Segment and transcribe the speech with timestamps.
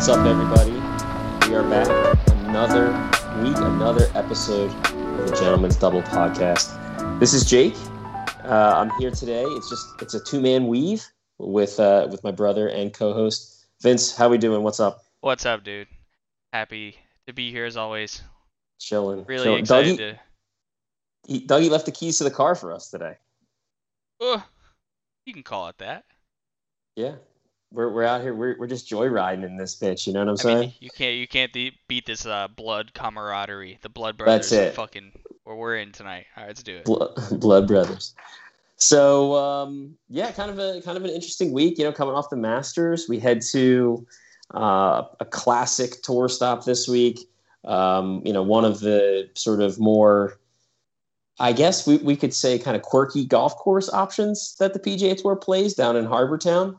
[0.00, 0.70] What's up, everybody?
[1.46, 1.86] We are back.
[2.46, 2.86] Another
[3.42, 7.20] week, another episode of the Gentleman's Double podcast.
[7.20, 7.74] This is Jake.
[8.42, 9.42] Uh, I'm here today.
[9.42, 14.16] It's just it's a two man weave with uh, with my brother and co-host Vince.
[14.16, 14.62] How we doing?
[14.62, 15.02] What's up?
[15.20, 15.86] What's up, dude?
[16.50, 16.96] Happy
[17.26, 18.22] to be here as always.
[18.78, 19.26] Chilling.
[19.26, 19.58] Really chilling.
[19.60, 20.20] excited Dougie, to.
[21.26, 23.18] he, Dougie left the keys to the car for us today.
[24.18, 24.42] Oh,
[25.26, 26.06] you can call it that.
[26.96, 27.16] Yeah,
[27.72, 28.34] we're we're out here.
[28.34, 30.06] We're we're just joyriding in this bitch.
[30.06, 30.60] You know what I'm I saying?
[30.60, 33.78] mean, you can't you can't beat this uh, blood camaraderie.
[33.82, 34.50] The blood brothers.
[34.50, 34.74] That's it.
[34.74, 35.12] Fucking,
[35.44, 36.26] where we're in tonight.
[36.36, 36.84] All right, let's do it.
[36.84, 38.14] Blood, Blood Brothers.
[38.76, 41.78] So um, yeah, kind of a kind of an interesting week.
[41.78, 44.06] You know, coming off the Masters, we head to
[44.54, 47.20] uh, a classic tour stop this week.
[47.64, 50.38] Um, you know, one of the sort of more,
[51.38, 55.20] I guess we, we could say, kind of quirky golf course options that the PGA
[55.20, 56.78] Tour plays down in Harbour Town,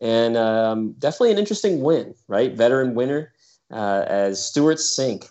[0.00, 2.54] and um, definitely an interesting win, right?
[2.54, 3.32] Veteran winner
[3.70, 5.30] uh, as Stewart Cink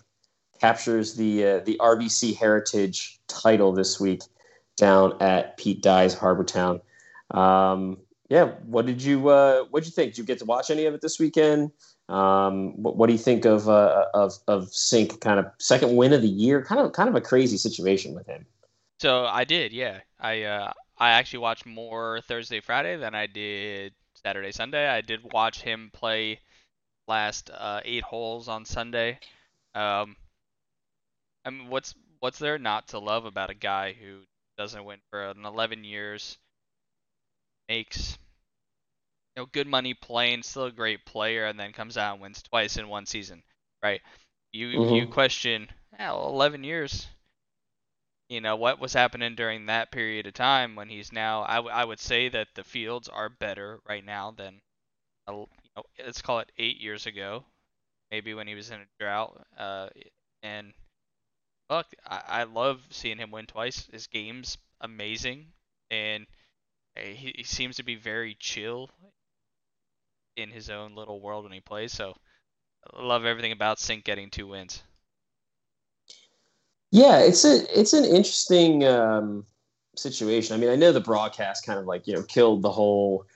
[0.60, 4.22] captures the uh, the RBC Heritage title this week
[4.76, 6.80] down at Pete Dye's Harbour Town.
[7.32, 7.98] Um,
[8.28, 10.12] yeah, what did you uh, what did you think?
[10.12, 11.72] Did you get to watch any of it this weekend?
[12.08, 15.20] Um, what, what do you think of uh, of of Cink?
[15.20, 16.62] Kind of second win of the year.
[16.62, 18.46] Kind of kind of a crazy situation with him.
[19.00, 20.00] So I did, yeah.
[20.20, 24.88] I uh, I actually watched more Thursday, Friday than I did Saturday, Sunday.
[24.88, 26.40] I did watch him play
[27.08, 29.18] last uh, eight holes on Sunday.
[29.74, 30.16] Um,
[31.44, 34.22] I mean, what's what's there not to love about a guy who
[34.56, 36.38] doesn't win for an 11 years,
[37.68, 38.18] makes
[39.36, 42.42] you know good money playing, still a great player, and then comes out and wins
[42.42, 43.42] twice in one season,
[43.82, 44.00] right?
[44.52, 45.08] You you Mhm.
[45.08, 47.08] question, yeah, well, 11 years.
[48.30, 51.42] You know what was happening during that period of time when he's now.
[51.42, 54.62] I, w- I would say that the fields are better right now than,
[55.28, 55.46] a you
[55.76, 57.44] know, let's call it eight years ago,
[58.10, 59.46] maybe when he was in a drought.
[59.58, 59.90] Uh,
[60.42, 60.74] and
[61.70, 63.86] look, I, I love seeing him win twice.
[63.92, 65.52] His game's amazing,
[65.90, 66.26] and
[66.96, 68.90] uh, he, he seems to be very chill
[70.34, 71.92] in his own little world when he plays.
[71.92, 72.16] So
[72.94, 74.82] I love everything about Cink getting two wins.
[76.90, 79.44] Yeah, it's a it's an interesting um,
[79.96, 80.54] situation.
[80.54, 83.26] I mean, I know the broadcast kind of like you know killed the whole.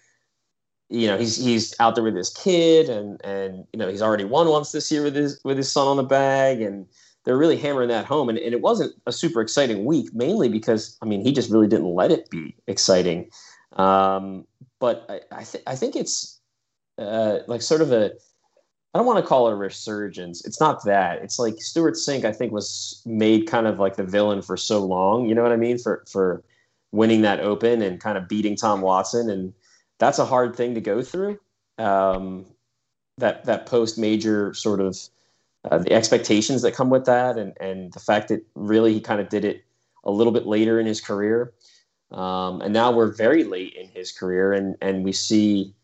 [0.90, 4.24] You know, he's he's out there with his kid, and and you know he's already
[4.24, 6.86] won once this year with his with his son on the bag, and
[7.24, 8.28] they're really hammering that home.
[8.28, 11.68] And, and it wasn't a super exciting week, mainly because I mean he just really
[11.68, 13.30] didn't let it be exciting.
[13.74, 14.46] Um,
[14.80, 16.40] but I I, th- I think it's
[16.98, 18.12] uh, like sort of a
[18.94, 20.44] I don't want to call it a resurgence.
[20.44, 21.20] It's not that.
[21.20, 24.84] It's like Stewart Cink, I think, was made kind of like the villain for so
[24.84, 25.28] long.
[25.28, 25.78] You know what I mean?
[25.78, 26.44] For for
[26.92, 29.52] winning that Open and kind of beating Tom Watson, and
[29.98, 31.40] that's a hard thing to go through.
[31.76, 32.46] Um,
[33.18, 34.96] that that post major sort of
[35.68, 39.20] uh, the expectations that come with that, and and the fact that really he kind
[39.20, 39.64] of did it
[40.04, 41.52] a little bit later in his career,
[42.12, 45.74] um, and now we're very late in his career, and and we see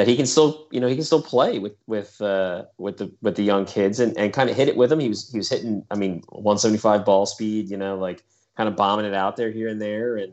[0.00, 3.12] that he can still you know he can still play with with uh, with the
[3.20, 4.98] with the young kids and, and kind of hit it with them.
[4.98, 8.24] He was he was hitting I mean 175 ball speed, you know, like
[8.56, 10.32] kind of bombing it out there here and there and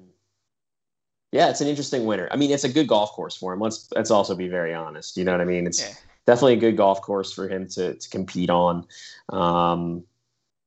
[1.34, 2.30] yeah, it's an interesting winter.
[2.32, 3.60] I mean, it's a good golf course for him.
[3.60, 5.18] Let's let's also be very honest.
[5.18, 5.68] You know what I mean?
[5.68, 5.94] It's Yeah.
[6.26, 8.88] definitely a good golf course for him to to compete on.
[9.28, 10.06] Um,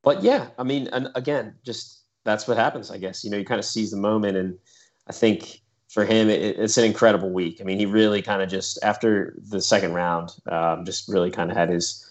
[0.03, 3.25] but yeah, I mean, and again, just that's what happens, I guess.
[3.25, 4.59] You know, you kind of seize the moment, and
[5.07, 7.61] I think for him, it, it's an incredible week.
[7.61, 11.51] I mean, he really kind of just after the second round, um, just really kind
[11.51, 12.07] of had his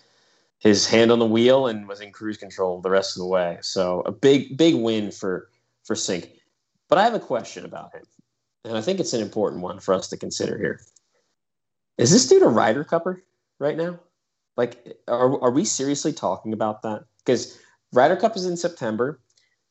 [0.60, 3.58] his hand on the wheel and was in cruise control the rest of the way.
[3.62, 5.50] So a big big win for
[5.84, 6.30] for Cink.
[6.90, 8.04] But I have a question about him,
[8.66, 10.82] and I think it's an important one for us to consider here.
[11.98, 13.24] Is this dude a Ryder Cupper
[13.60, 13.98] right now?
[14.58, 17.06] Like, are are we seriously talking about that?
[17.20, 17.58] Because
[17.94, 19.22] Ryder Cup is in September.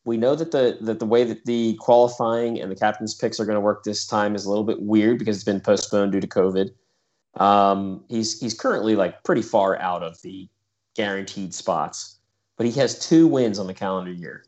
[0.09, 3.45] We know that the that the way that the qualifying and the captain's picks are
[3.45, 6.21] going to work this time is a little bit weird because it's been postponed due
[6.21, 6.71] to COVID.
[7.39, 10.49] Um, he's he's currently like pretty far out of the
[10.97, 12.19] guaranteed spots,
[12.57, 14.45] but he has two wins on the calendar year.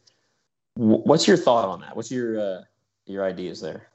[0.76, 1.94] Wh- What's your thought on that?
[1.94, 2.62] What's your uh,
[3.06, 3.88] your ideas there?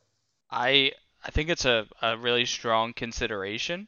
[0.51, 0.91] I
[1.25, 3.87] I think it's a, a really strong consideration,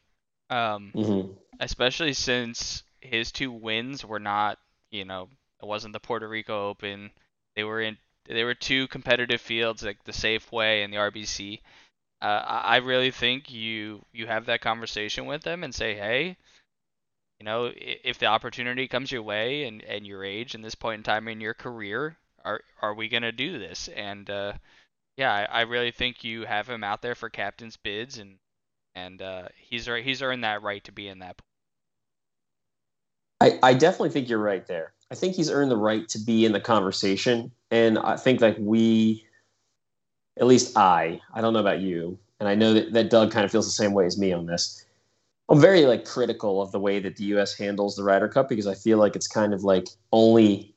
[0.49, 1.31] um, Mm-hmm.
[1.59, 4.57] especially since his two wins were not,
[4.89, 5.29] you know,
[5.61, 7.11] it wasn't the Puerto Rico Open.
[7.57, 11.59] They were in they were two competitive fields like the Safeway and the RBC.
[12.21, 16.37] Uh, I really think you you have that conversation with them and say, hey,
[17.39, 20.99] you know, if the opportunity comes your way and and your age and this point
[20.99, 22.15] in time in your career,
[22.45, 23.87] are are we gonna do this?
[23.87, 24.53] And uh,
[25.15, 28.37] yeah, I, I really think you have him out there for captain's bids, and
[28.93, 31.41] and uh, he's he's earned that right to be in that.
[33.41, 34.93] I, I definitely think you're right there.
[35.11, 37.51] I think he's earned the right to be in the conversation.
[37.71, 39.25] And I think like we,
[40.37, 43.45] at least I, I don't know about you, and I know that, that Doug kind
[43.45, 44.85] of feels the same way as me on this.
[45.49, 47.57] I'm very like critical of the way that the U.S.
[47.57, 50.75] handles the Ryder Cup because I feel like it's kind of like only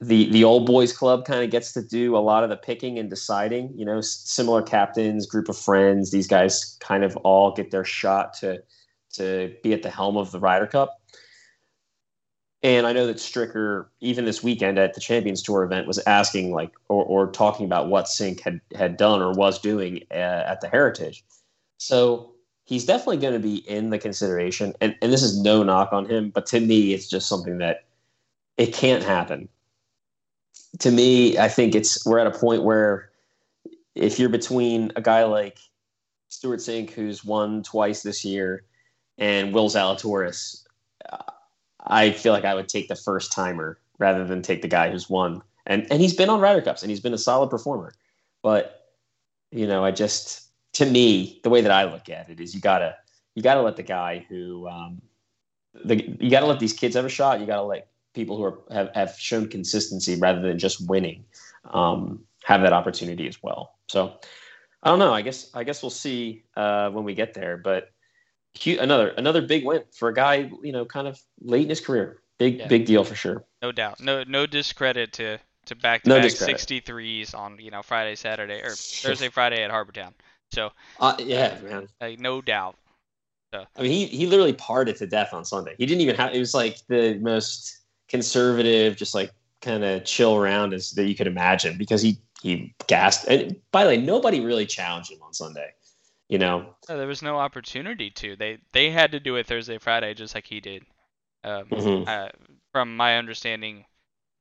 [0.00, 2.98] the the old boys club kind of gets to do a lot of the picking
[2.98, 3.72] and deciding.
[3.76, 6.10] You know, similar captains, group of friends.
[6.10, 8.62] These guys kind of all get their shot to
[9.14, 11.00] to be at the helm of the Ryder Cup.
[12.64, 16.52] And I know that Stricker, even this weekend at the Champions Tour event, was asking
[16.52, 20.14] like or, or talking about what Cink had had done or was doing uh,
[20.46, 21.22] at the Heritage.
[21.76, 22.32] So
[22.64, 24.72] he's definitely going to be in the consideration.
[24.80, 27.84] And and this is no knock on him, but to me, it's just something that
[28.56, 29.50] it can't happen.
[30.78, 33.10] To me, I think it's we're at a point where
[33.94, 35.58] if you're between a guy like
[36.28, 38.64] Stewart Cink, who's won twice this year,
[39.18, 40.64] and Will Zalatoris,
[41.86, 45.08] I feel like I would take the first timer rather than take the guy who's
[45.08, 45.42] won.
[45.66, 47.94] And and he's been on Ryder Cups and he's been a solid performer.
[48.42, 48.88] But
[49.50, 52.60] you know, I just to me, the way that I look at it is you
[52.60, 52.96] gotta
[53.34, 55.00] you gotta let the guy who um,
[55.84, 57.40] the you gotta let these kids have a shot.
[57.40, 61.24] You gotta let people who are have, have shown consistency rather than just winning
[61.72, 63.78] um, have that opportunity as well.
[63.88, 64.18] So
[64.82, 65.14] I don't know.
[65.14, 67.56] I guess I guess we'll see uh, when we get there.
[67.56, 67.90] But
[68.66, 72.20] another another big win for a guy you know kind of late in his career.
[72.38, 72.68] Big yeah.
[72.68, 73.44] big deal for sure.
[73.62, 74.00] No doubt.
[74.00, 78.70] No no discredit to to back to back 63s on you know Friday Saturday or
[78.74, 80.14] Thursday Friday at Harbour Town.
[80.52, 80.70] So
[81.00, 82.76] uh, yeah man, like, no doubt.
[83.52, 83.64] So.
[83.76, 85.74] I mean he he literally parted to death on Sunday.
[85.78, 89.30] He didn't even have it was like the most conservative, just like
[89.60, 93.26] kind of chill around as that you could imagine because he he gassed.
[93.26, 95.72] And by the way, nobody really challenged him on Sunday
[96.28, 96.74] you know.
[96.88, 98.36] No, there was no opportunity to.
[98.36, 100.84] They they had to do it Thursday, Friday, just like he did.
[101.42, 102.08] Um, mm-hmm.
[102.08, 102.28] uh,
[102.72, 103.84] from my understanding,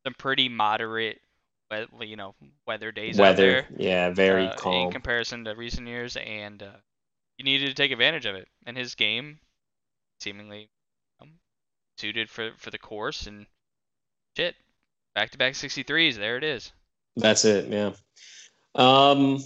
[0.06, 1.20] some pretty moderate,
[2.00, 2.36] you know,
[2.66, 3.68] weather days weather, out there.
[3.78, 6.78] Yeah, very uh, calm in comparison to recent years, and uh,
[7.38, 8.48] you needed to take advantage of it.
[8.66, 9.40] And his game,
[10.22, 10.70] seemingly,
[11.22, 11.32] um,
[11.98, 13.46] suited for for the course, and
[14.38, 14.56] shit,
[15.16, 16.16] back to back 63s.
[16.16, 16.72] There it is.
[17.16, 17.68] That's it.
[17.68, 17.92] Yeah.
[18.76, 19.44] Um,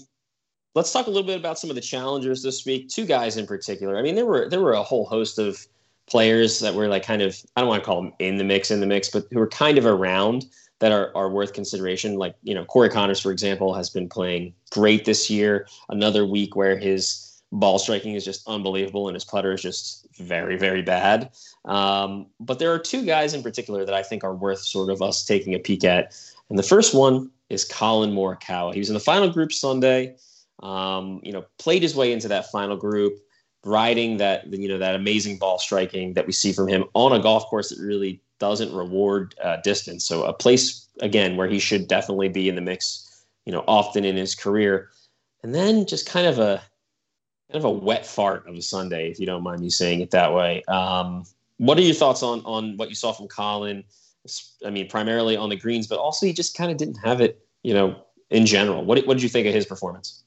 [0.75, 2.89] Let's talk a little bit about some of the challengers this week.
[2.89, 3.97] Two guys in particular.
[3.97, 5.65] I mean, there were there were a whole host of
[6.07, 8.71] players that were like kind of I don't want to call them in the mix
[8.71, 10.45] in the mix, but who were kind of around
[10.79, 12.17] that are, are worth consideration.
[12.17, 15.67] Like, you know, Corey Conners, for example, has been playing great this year.
[15.89, 20.57] Another week where his ball striking is just unbelievable and his putter is just very,
[20.57, 21.31] very bad.
[21.65, 25.01] Um, but there are two guys in particular that I think are worth sort of
[25.01, 26.15] us taking a peek at.
[26.49, 28.73] And the first one is Collin Morikawa.
[28.73, 30.15] He was in the final group Sunday.
[30.63, 33.13] Um, you know, played his way into that final group,
[33.63, 37.19] riding that you know that amazing ball striking that we see from him on a
[37.21, 40.05] golf course that really doesn't reward uh, distance.
[40.05, 44.05] So a place again where he should definitely be in the mix, you know, often
[44.05, 44.89] in his career.
[45.43, 46.61] And then just kind of a
[47.51, 50.11] kind of a wet fart of a Sunday, if you don't mind me saying it
[50.11, 50.63] that way.
[50.67, 51.23] Um,
[51.57, 53.83] what are your thoughts on on what you saw from Collin?
[54.65, 57.39] I mean, primarily on the greens, but also he just kind of didn't have it,
[57.63, 57.95] you know,
[58.29, 58.83] in general.
[58.83, 60.23] What what did you think of his performance?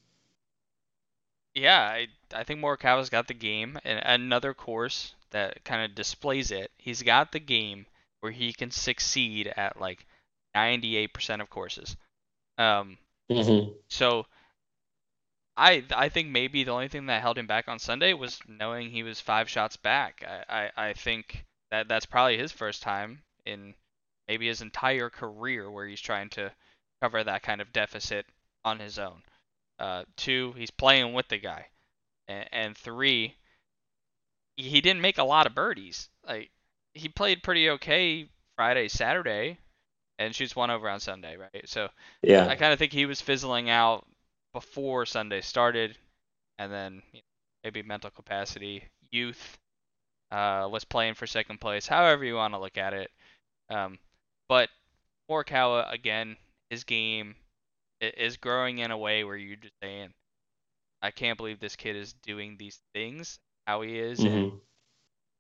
[1.55, 6.51] Yeah, I I think Morikawa's got the game, and another course that kind of displays
[6.51, 6.71] it.
[6.77, 7.87] He's got the game
[8.21, 10.07] where he can succeed at like
[10.55, 11.97] 98% of courses.
[12.59, 12.99] Um,
[13.31, 13.73] mm-hmm.
[13.89, 14.27] So
[15.57, 18.91] I I think maybe the only thing that held him back on Sunday was knowing
[18.91, 20.25] he was five shots back.
[20.27, 23.75] I, I, I think that that's probably his first time in
[24.29, 26.53] maybe his entire career where he's trying to
[27.03, 28.27] cover that kind of deficit
[28.65, 29.23] on his own.
[29.81, 31.67] Uh, two, he's playing with the guy,
[32.29, 33.35] and, and three,
[34.57, 36.09] he didn't make a lot of birdies.
[36.27, 36.51] Like
[36.93, 39.57] he played pretty okay Friday, Saturday,
[40.19, 41.67] and shoots one over on Sunday, right?
[41.67, 41.89] So
[42.23, 44.07] yeah, I kind of think he was fizzling out
[44.53, 45.97] before Sunday started,
[46.59, 47.25] and then you know,
[47.65, 49.59] maybe mental capacity, youth,
[50.31, 53.11] uh, was playing for second place, however you want to look at it.
[53.71, 53.99] Um,
[54.47, 54.69] but
[55.31, 56.37] Morikawa again,
[56.69, 57.35] his game
[58.01, 60.11] is growing in a way where you're just saying,
[61.03, 64.57] I can't believe this kid is doing these things how he is, mm-hmm.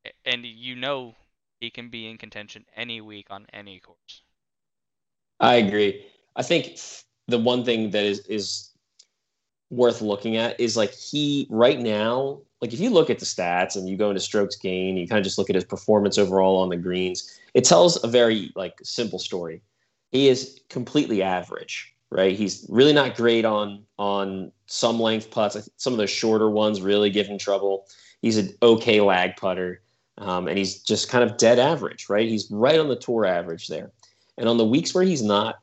[0.05, 1.14] and, and you know
[1.61, 4.23] he can be in contention any week on any course.
[5.40, 6.07] I agree.
[6.37, 6.79] I think
[7.29, 8.71] the one thing that is is
[9.71, 13.76] worth looking at is like he right now, like if you look at the stats
[13.76, 16.59] and you go into strokes gain, you kind of just look at his performance overall
[16.59, 19.62] on the greens, it tells a very like simple story.
[20.11, 22.37] He is completely average right?
[22.37, 25.69] He's really not great on on some length putts.
[25.76, 27.87] Some of the shorter ones really give him trouble.
[28.23, 29.81] He's an okay lag putter.
[30.21, 32.29] um, and he's just kind of dead average, right?
[32.29, 33.90] He's right on the tour average there.
[34.37, 35.61] And on the weeks where he's not,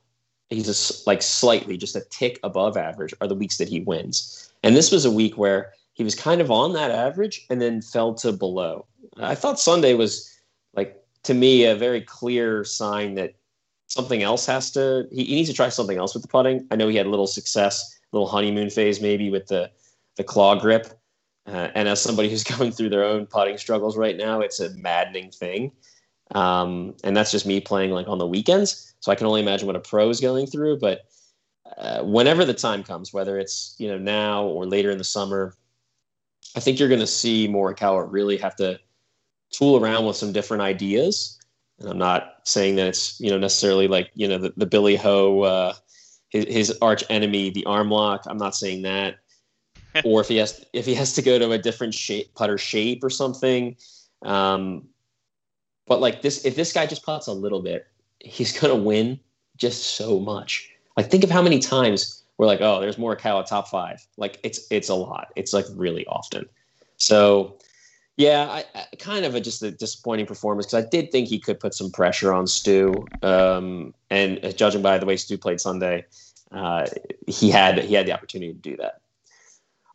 [0.49, 4.51] he's a, like slightly just a tick above average are the weeks that he wins.
[4.63, 7.81] And this was a week where he was kind of on that average and then
[7.81, 8.85] fell to below.
[9.17, 10.31] I thought Sunday was
[10.75, 13.33] like to me a very clear sign that
[13.87, 16.67] something else has to he, he needs to try something else with the putting.
[16.71, 19.71] I know he had a little success, little honeymoon phase maybe with the
[20.15, 20.87] the claw grip.
[21.45, 24.69] Uh, and as somebody who's going through their own putting struggles right now, it's a
[24.75, 25.71] maddening thing.
[26.35, 28.93] Um, and that's just me playing like on the weekends.
[28.99, 30.79] So I can only imagine what a pro is going through.
[30.79, 31.05] But
[31.77, 35.55] uh, whenever the time comes, whether it's you know now or later in the summer,
[36.55, 38.79] I think you're going to see Morikawa really have to
[39.51, 41.36] tool around with some different ideas.
[41.79, 44.95] And I'm not saying that it's you know necessarily like you know the, the Billy
[44.95, 45.73] Ho, uh,
[46.29, 48.23] his, his arch enemy, the arm lock.
[48.27, 49.17] I'm not saying that.
[50.03, 53.03] or if he has if he has to go to a different shape putter shape
[53.03, 53.75] or something.
[54.23, 54.87] Um,
[55.85, 57.87] but like this, if this guy just puts a little bit,
[58.19, 59.19] he's gonna win
[59.57, 60.69] just so much.
[60.95, 64.05] Like think of how many times we're like, oh, there's more Morikawa top five.
[64.17, 65.29] Like it's it's a lot.
[65.35, 66.45] It's like really often.
[66.97, 67.57] So
[68.17, 71.39] yeah, I, I kind of a, just a disappointing performance because I did think he
[71.39, 73.05] could put some pressure on Stu.
[73.21, 76.05] Um, and uh, judging by the way Stu played Sunday,
[76.51, 76.87] uh,
[77.27, 79.01] he had he had the opportunity to do that.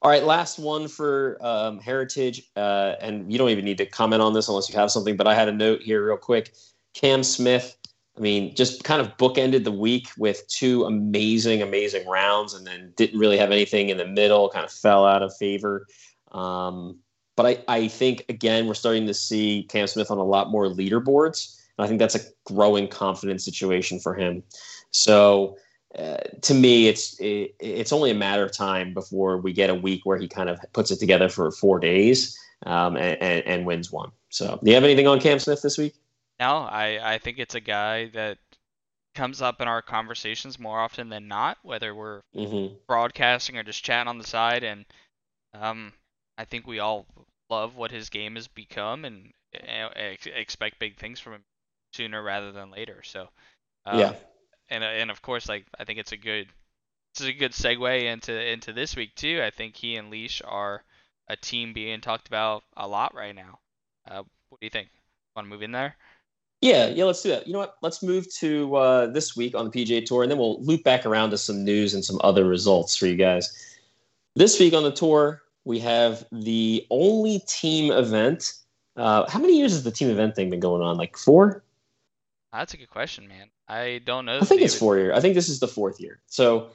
[0.02, 4.22] All right, last one for um, Heritage, uh, and you don't even need to comment
[4.22, 5.16] on this unless you have something.
[5.16, 6.54] But I had a note here, real quick.
[6.94, 7.76] Cam Smith,
[8.16, 12.92] I mean, just kind of bookended the week with two amazing, amazing rounds, and then
[12.96, 14.48] didn't really have anything in the middle.
[14.48, 15.86] Kind of fell out of favor.
[16.32, 16.98] Um,
[17.36, 20.66] but I, I think again, we're starting to see Cam Smith on a lot more
[20.66, 24.42] leaderboards, and I think that's a growing confidence situation for him.
[24.90, 25.56] So
[25.98, 29.74] uh, to me, it's it, it's only a matter of time before we get a
[29.74, 33.66] week where he kind of puts it together for four days um, and, and, and,
[33.66, 34.10] wins one.
[34.30, 35.94] So, do you have anything on Cam Smith this week?
[36.40, 38.38] No, I, I think it's a guy that
[39.14, 42.74] comes up in our conversations more often than not, whether we're mm-hmm.
[42.86, 44.64] broadcasting or just chatting on the side.
[44.64, 44.86] And
[45.52, 45.92] um,
[46.38, 47.06] I think we all
[47.50, 49.88] love what his game has become and uh,
[50.34, 51.44] expect big things from him
[51.92, 53.02] sooner rather than later.
[53.04, 53.28] So,
[53.86, 54.14] um, yeah
[54.72, 56.48] and and of course, like I think it's a good
[57.12, 59.42] it's a good segue into into this week too.
[59.44, 60.82] I think he and Leash are
[61.28, 63.58] a team being talked about a lot right now.
[64.10, 64.88] Uh, what do you think?
[65.36, 65.96] Want to move in there?
[66.62, 67.46] Yeah, yeah, let's do that.
[67.46, 67.76] You know what?
[67.82, 71.04] Let's move to uh, this week on the PGA Tour, and then we'll loop back
[71.04, 73.52] around to some news and some other results for you guys.
[74.36, 78.54] This week on the tour, we have the only team event.
[78.96, 80.96] Uh, how many years has the team event thing been going on?
[80.96, 81.64] Like four?
[82.52, 83.48] That's a good question, man.
[83.68, 84.38] I don't know.
[84.38, 85.14] I think it's four year.
[85.14, 86.20] I think this is the fourth year.
[86.26, 86.68] So,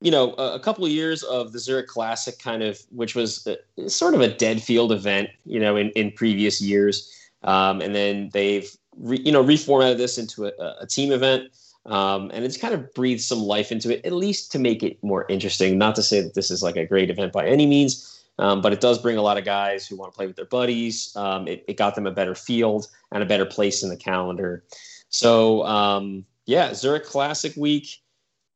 [0.00, 3.46] you know, a, a couple of years of the Zurich Classic, kind of, which was
[3.46, 7.10] a, sort of a dead field event, you know, in, in previous years,
[7.42, 11.50] um, and then they've re, you know reformatted this into a, a team event.
[11.86, 15.02] Um, and it's kind of breathed some life into it, at least to make it
[15.02, 15.76] more interesting.
[15.76, 18.72] Not to say that this is like a great event by any means, um, but
[18.72, 21.14] it does bring a lot of guys who want to play with their buddies.
[21.14, 24.64] Um, it, it, got them a better field and a better place in the calendar.
[25.10, 28.00] So um, yeah, Zurich Classic week.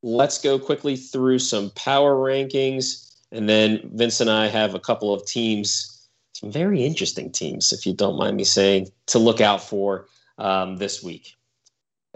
[0.02, 5.12] Let's go quickly through some power rankings, and then Vince and I have a couple
[5.12, 9.61] of teams, some very interesting teams, if you don't mind me saying, to look out
[9.61, 10.06] for
[10.38, 11.35] um, this week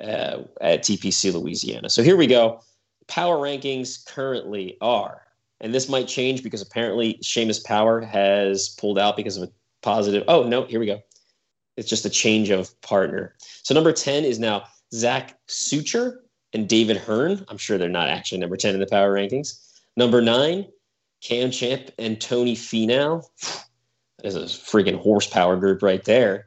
[0.03, 1.89] uh, at TPC Louisiana.
[1.89, 2.61] So here we go.
[3.09, 5.23] Power rankings currently are,
[5.61, 10.25] and this might change because apparently Seamus Power has pulled out because of a positive.
[10.29, 11.01] Oh no, here we go.
[11.77, 13.35] It's just a change of partner.
[13.63, 16.19] So number 10 is now Zach Sucher
[16.53, 17.45] and David Hearn.
[17.49, 19.59] I'm sure they're not actually number 10 in the power rankings.
[19.97, 20.67] Number nine,
[21.23, 23.25] Cam Champ and Tony Finau.
[24.19, 26.47] That is a freaking horsepower group right there.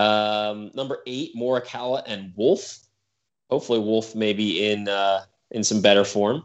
[0.00, 2.78] Um, number eight, Morikawa and Wolff.
[3.50, 6.42] Hopefully, Wolff may be in uh, in some better form.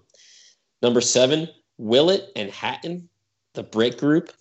[0.81, 1.47] Number seven,
[1.77, 3.07] Willett and Hatton,
[3.53, 4.33] the Brit group.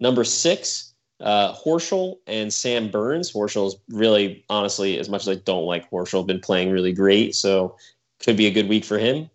[0.00, 3.32] Number six, uh, Horschel and Sam Burns.
[3.32, 7.36] Horschel's really, honestly, as much as I don't like Horschel, been playing really great.
[7.36, 7.76] So
[8.18, 9.30] could be a good week for him.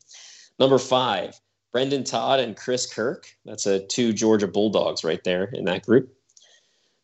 [0.59, 1.39] Number five,
[1.71, 3.29] Brendon Todd and Chris Kirk.
[3.45, 6.13] That's a two Georgia Bulldogs right there in that group.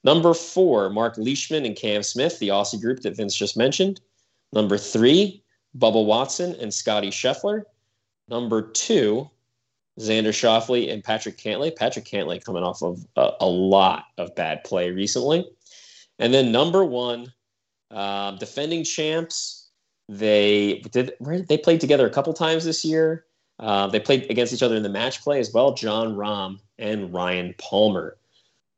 [0.05, 3.99] Number four, Mark Leishman and Cam Smith, the Aussie group that Vince just mentioned.
[4.53, 5.43] Number three,
[5.77, 7.63] Bubba Watson and Scotty Scheffler.
[8.29, 9.27] Number two,
[9.99, 11.75] Xander Schauffele and Patrick Cantlay.
[11.75, 15.43] Patrick Cantlay coming off of a, a lot of bad play recently.
[16.19, 17.33] And then number one,
[17.89, 19.69] um, defending champs.
[20.07, 23.25] They did they played together a couple times this year.
[23.57, 25.73] Uh, they played against each other in the match play as well.
[25.73, 28.17] Jon Rahm and Ryan Palmer.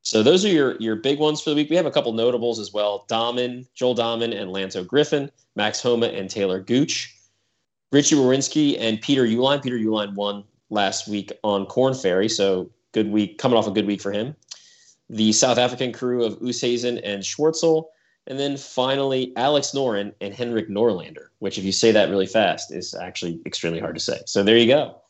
[0.01, 1.69] So those are your your big ones for the week.
[1.69, 6.07] We have a couple notables as well: Dahmen, Joel Dahmen, and Lanto Griffin, Max Homa,
[6.07, 7.13] and Taylor Gooch,
[7.93, 9.61] Richy Werenski, and Peter Uihlein.
[9.61, 13.85] Peter Uihlein won last week on Korn Ferry, so good week, coming off a good
[13.85, 14.35] week for him.
[15.09, 17.85] The South African crew of Oosthuizen and Schwartzel,
[18.27, 22.73] and then finally Alex Noren and Henrik Norlander, which, if you say that really fast,
[22.73, 24.19] is actually extremely hard to say.
[24.25, 25.01] So there you go.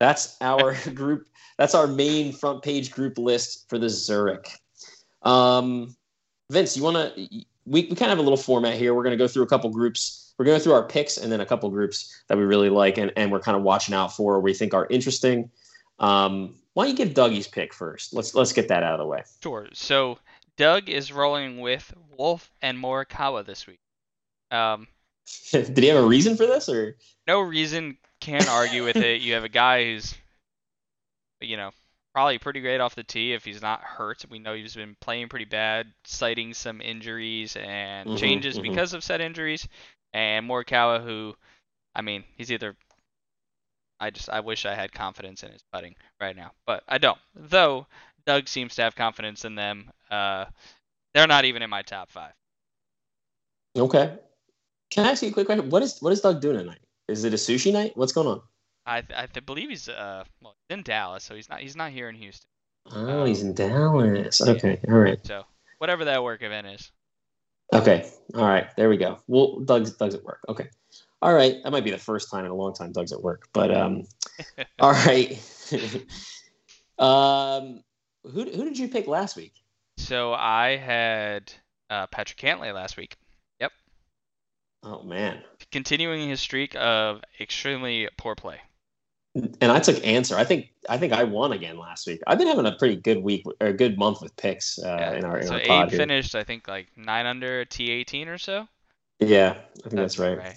[0.00, 1.26] That's our group.
[1.58, 4.50] That's our main front page group list for the Zurich.
[5.22, 5.96] Um,
[6.50, 7.28] Vince, you want to?
[7.66, 8.94] We, we kind of have a little format here.
[8.94, 10.34] We're going to go through a couple groups.
[10.38, 13.10] We're going through our picks and then a couple groups that we really like and,
[13.16, 15.50] and we're kind of watching out for or we think are interesting.
[15.98, 18.12] Um, why don't you give Dougie's pick first?
[18.12, 19.22] Let's let's get that out of the way.
[19.42, 19.66] Sure.
[19.72, 20.18] So
[20.56, 23.80] Doug is rolling with Wolff and Morikawa this week.
[24.50, 24.86] Um,
[25.50, 26.96] Did he have a reason for this, or
[27.26, 27.98] no reason?
[28.20, 29.20] Can't argue with it.
[29.20, 30.14] You have a guy who's,
[31.40, 31.70] you know,
[32.14, 34.24] probably pretty great off the tee if he's not hurt.
[34.30, 38.62] We know he's been playing pretty bad, citing some injuries and Mhm, changes mhm.
[38.62, 39.68] because of said injuries.
[40.12, 41.36] And Morikawa, who,
[41.94, 42.76] I mean, he's either.
[44.00, 47.18] I just I wish I had confidence in his putting right now, but I don't.
[47.34, 47.86] Though
[48.26, 49.90] Doug seems to have confidence in them.
[50.10, 50.46] Uh,
[51.14, 52.32] they're not even in my top five.
[53.76, 54.18] okay?
[54.90, 55.70] Can I ask you a quick question?
[55.70, 56.80] What is what is Doug doing tonight?
[57.08, 57.96] Is it a sushi night?
[57.96, 58.42] What's going on?
[58.86, 62.14] I I believe he's uh well in Dallas, so he's not he's not here in
[62.14, 62.48] Houston.
[62.92, 64.40] Oh, he's in Dallas.
[64.40, 65.18] Okay, all right.
[65.26, 65.44] So
[65.78, 66.92] whatever that work event is.
[67.72, 68.68] Okay, all right.
[68.76, 69.18] There we go.
[69.26, 70.40] Well, Doug's Doug's at work.
[70.48, 70.68] Okay,
[71.20, 71.56] all right.
[71.64, 74.04] That might be the first time in a long time Doug's at work, but um,
[74.78, 75.32] all right.
[76.98, 77.82] um,
[78.22, 79.54] who who did you pick last week?
[79.98, 81.52] So I had
[81.90, 83.16] uh, Patrick Cantlay last week.
[83.60, 83.72] Yep,
[84.84, 88.60] Oh man, continuing his streak of extremely poor play.
[89.60, 90.36] And I took answer.
[90.36, 92.20] I think I think I won again last week.
[92.26, 95.12] I've been having a pretty good week or a good month with picks uh, Yeah,
[95.14, 95.98] in our in so our Abe pod here.
[95.98, 98.66] finished I think like nine under T18 or so.
[99.20, 100.36] Yeah, I think that's, right.
[100.38, 100.56] right.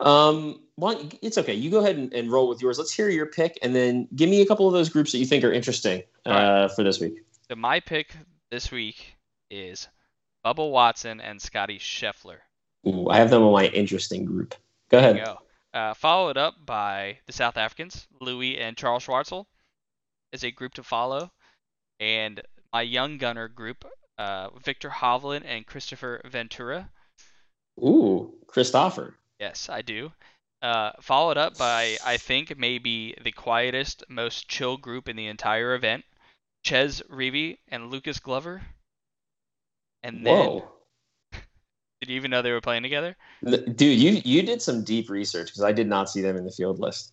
[0.00, 1.54] Um, well, it's okay.
[1.54, 2.78] You go ahead and, and roll with yours.
[2.78, 5.26] Let's hear your pick, and then give me a couple of those groups that you
[5.26, 7.22] think are interesting uh, All for this week.
[7.48, 8.16] So my pick
[8.50, 9.14] this week
[9.50, 9.88] is
[10.44, 12.38] Bubba Watson and Scotty Scheffler.
[12.86, 14.54] Ooh, I have them on my interesting group.
[14.88, 15.16] Go There ahead.
[15.18, 15.38] you go.
[15.72, 19.46] Uh, followed up by the South Africans, Louis and Charles Schwartzel,
[20.32, 21.30] is a group to follow,
[22.00, 22.40] and
[22.72, 23.84] my young gunner group,
[24.18, 26.90] uh, Viktor Hovland and Kristoffer Ventura.
[27.78, 29.14] Ooh, Christopher.
[29.38, 30.12] Yes, I do.
[30.62, 35.74] Uh, followed up by I think maybe the quietest, most chill group in the entire
[35.74, 36.04] event,
[36.64, 38.60] Chez Reavie and Lucas Glover.
[40.02, 40.72] And then, Whoa,
[42.00, 43.16] did you even know they were playing together?
[43.44, 46.50] Dude, you you did some deep research because I did not see them in the
[46.50, 47.12] field list.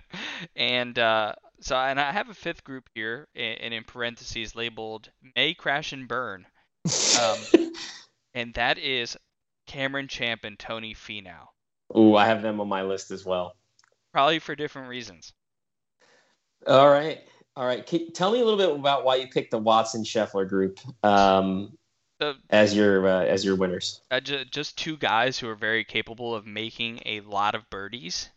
[0.56, 5.54] and uh, so, and I have a fifth group here, and in parentheses labeled "May
[5.54, 6.46] Crash and Burn,"
[7.20, 7.38] Um,
[8.34, 9.16] and that is
[9.66, 11.46] Cameron Champ and Tony Finau,
[11.96, 13.56] Ooh, I have them on my list as well.
[14.12, 15.32] probably for different reasons.
[16.66, 17.20] All right,
[17.56, 17.86] all right.
[17.86, 21.76] Can, tell me a little bit about why you picked the Watson Scheffler group um,
[22.32, 24.00] The, as your uh, as your winners.
[24.10, 28.28] uh, ju- just two guys who are very capable of making a lot of birdies.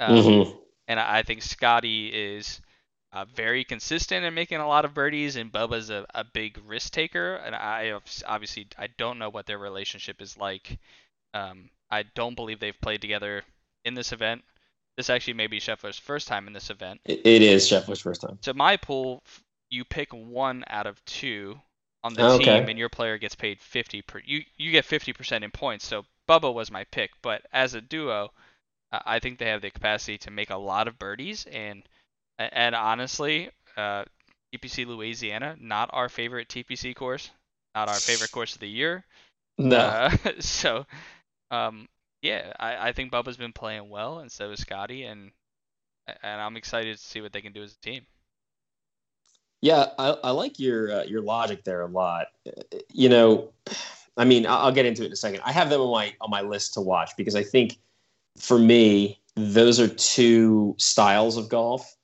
[0.00, 0.58] Um, Mhm.
[0.88, 2.60] And I think Scotty is
[3.12, 6.92] uh, very consistent in making a lot of birdies, and Bubba's a, a big risk
[6.92, 7.36] taker.
[7.36, 7.92] And I
[8.26, 10.78] obviously I don't know what their relationship is like.
[11.34, 13.42] Um, I don't believe they've played together
[13.84, 14.42] in this event.
[14.96, 17.00] This actually may be Scheffler's first time in this event.
[17.04, 18.38] It, it is Scheffler's first time.
[18.42, 19.22] So my pool,
[19.70, 21.60] you pick one out of two
[22.06, 22.66] on the Okay.
[22.66, 24.20] team, and your player gets paid 50 per.
[24.24, 25.86] You you get 50% in points.
[25.86, 28.32] So Bubba was my pick, but as a duo,
[28.92, 31.82] uh, I think they have the capacity to make a lot of birdies, and
[32.38, 34.04] and honestly, uh,
[34.52, 37.30] TPC Louisiana, not our favorite TPC course,
[37.74, 39.04] not our favorite course of the year.
[39.58, 40.86] No, Uh, so,
[41.50, 41.88] um,
[42.22, 45.32] yeah, I, I think Bubba's been playing well, and so is Scotty, and
[46.22, 48.06] and I'm excited to see what they can do as a team.
[49.60, 52.26] Yeah, I, I like your uh, your logic there a lot.
[52.92, 53.52] You know,
[54.16, 55.40] I mean, I'll, I'll get into it in a second.
[55.44, 57.78] I have them on my on my list to watch because I think
[58.38, 61.96] for me those are two styles of golf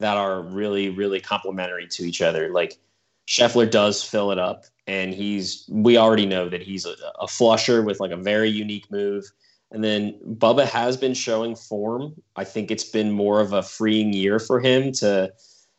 [0.00, 2.50] that are really really complementary to each other.
[2.50, 2.78] Like
[3.26, 7.82] Scheffler does fill it up, and he's we already know that he's a, a flusher
[7.82, 9.24] with like a very unique move.
[9.70, 12.14] And then Bubba has been showing form.
[12.36, 15.30] I think it's been more of a freeing year for him to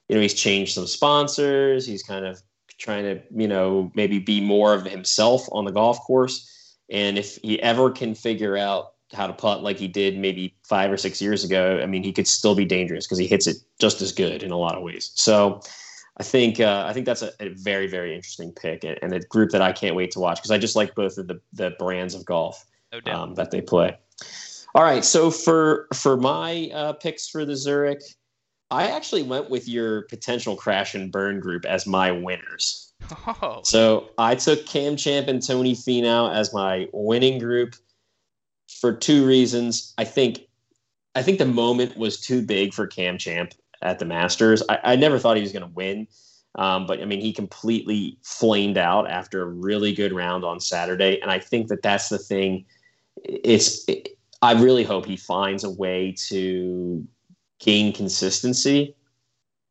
[0.09, 1.85] you know he's changed some sponsors.
[1.85, 2.41] He's kind of
[2.77, 6.77] trying to you know maybe be more of himself on the golf course.
[6.89, 10.91] And if he ever can figure out how to putt like he did maybe five
[10.91, 13.57] or six years ago i mean he could still be dangerous because he hits it
[13.79, 15.11] just as good in a lot of ways.
[15.15, 15.61] So
[16.17, 19.19] I think uh, I think that's a, a, very very interesting pick and, and, a
[19.21, 21.71] group that I can't wait to watch because I just like both of the the
[21.79, 22.65] brands of golf
[23.05, 23.97] no um, that they play.
[24.75, 28.01] All right, so for for my uh, picks for the Zurich,
[28.71, 32.93] I actually went with your potential crash and burn group as my winners.
[33.25, 33.61] Oh.
[33.63, 37.75] So I took Cam Champ and Tony Finau as my winning group
[38.79, 39.93] for two reasons.
[39.97, 40.41] I think
[41.15, 44.61] I think the moment was too big for Cam Champ at the Masters.
[44.69, 46.07] I, I never thought he was going to win,
[46.55, 51.19] um, but I mean he completely flamed out after a really good round on Saturday,
[51.21, 52.65] and I think that that's the thing.
[53.23, 54.09] It's it,
[54.41, 57.05] I really hope he finds a way to
[57.59, 58.95] gain consistency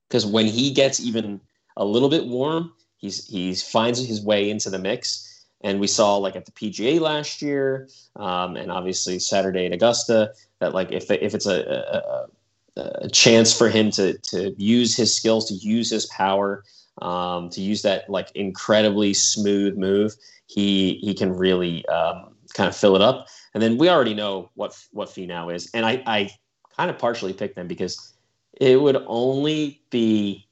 [0.08, 1.40] because when he gets even
[1.76, 5.24] a little bit warm, he's he finds his way into the mix.
[5.62, 10.32] And we saw like at the PGA last year, um, and obviously Saturday at Augusta,
[10.60, 12.28] that like if if it's a,
[12.76, 16.64] a, a chance for him to to use his skills, to use his power,
[17.02, 20.14] um, to use that like incredibly smooth move,
[20.46, 23.26] he he can really um, kind of fill it up.
[23.52, 26.30] And then we already know what what Finau is, and I I
[26.78, 28.12] kind of partially picked them because
[28.60, 30.46] it would only be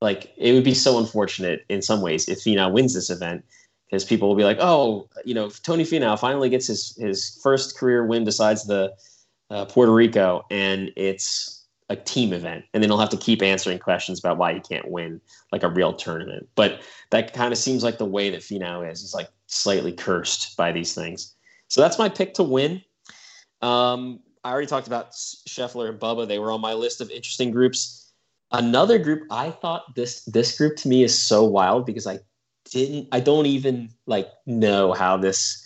[0.00, 3.44] like it would be so unfortunate in some ways if Finau wins this event
[3.86, 7.76] because people will be like, oh, you know, Tony Finau finally gets his his first
[7.76, 8.92] career win besides the
[9.50, 13.78] uh, Puerto Rico, and it's a team event, and then he'll have to keep answering
[13.78, 15.20] questions about why he can't win
[15.52, 16.46] like a real tournament.
[16.54, 19.00] But that kind of seems like the way that Finau is.
[19.00, 21.34] He's like slightly cursed by these things.
[21.68, 22.82] So that's my pick to win.
[23.62, 26.26] Um, I already talked about Scheffler and Bubba.
[26.26, 28.12] They were on my list of interesting groups.
[28.50, 32.20] Another group I thought this this group to me is so wild because I
[32.70, 35.64] didn't I don't even like know how this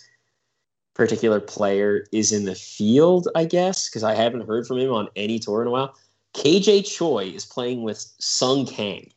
[0.93, 5.07] particular player is in the field, I guess, because I haven't heard from him on
[5.15, 5.95] any tour in a while.
[6.35, 9.11] KJ Choi is playing with Sung Kang.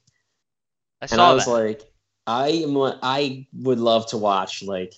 [1.03, 1.51] I and I was that.
[1.51, 1.83] like,
[2.27, 4.95] I am I would love to watch like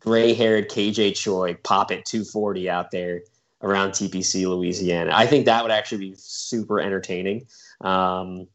[0.00, 3.22] gray haired KJ Choi pop at 240 out there
[3.62, 5.12] around TPC Louisiana.
[5.14, 7.46] I think that would actually be super entertaining.
[7.80, 8.46] Um,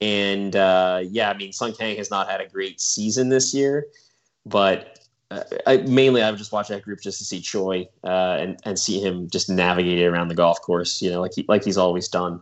[0.00, 3.86] and uh, yeah, I mean, Sung Kang has not had a great season this year,
[4.44, 4.98] but
[5.30, 8.78] uh, I, mainly I've just watched that group just to see Choi uh, and and
[8.78, 11.78] see him just navigate it around the golf course, you know, like he, like he's
[11.78, 12.40] always done.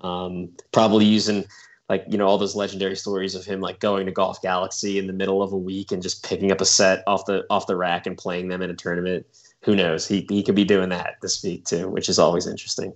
[0.00, 1.44] Um, probably using
[1.88, 5.06] like you know all those legendary stories of him like going to Golf Galaxy in
[5.06, 7.76] the middle of a week and just picking up a set off the off the
[7.76, 9.26] rack and playing them in a tournament.
[9.64, 10.06] Who knows?
[10.06, 12.92] He he could be doing that this week too, which is always interesting.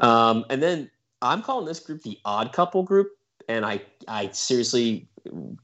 [0.00, 3.10] Um, and then I'm calling this group the Odd Couple group,
[3.48, 5.08] and I I seriously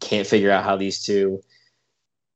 [0.00, 1.42] can't figure out how these two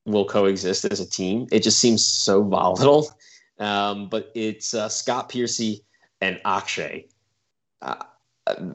[0.07, 1.47] will coexist as a team.
[1.53, 3.11] It just seems so volatile.
[3.59, 5.85] Um, but it's uh, Scott Piercy
[6.21, 7.07] and Akshay.
[7.83, 8.05] Uh,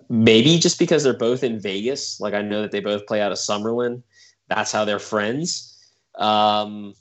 [0.09, 2.19] maybe just because they're both in Vegas.
[2.19, 4.03] Like I know that they both play out of Summerlin.
[4.49, 5.69] That's how they're friends.
[6.15, 6.93] Um,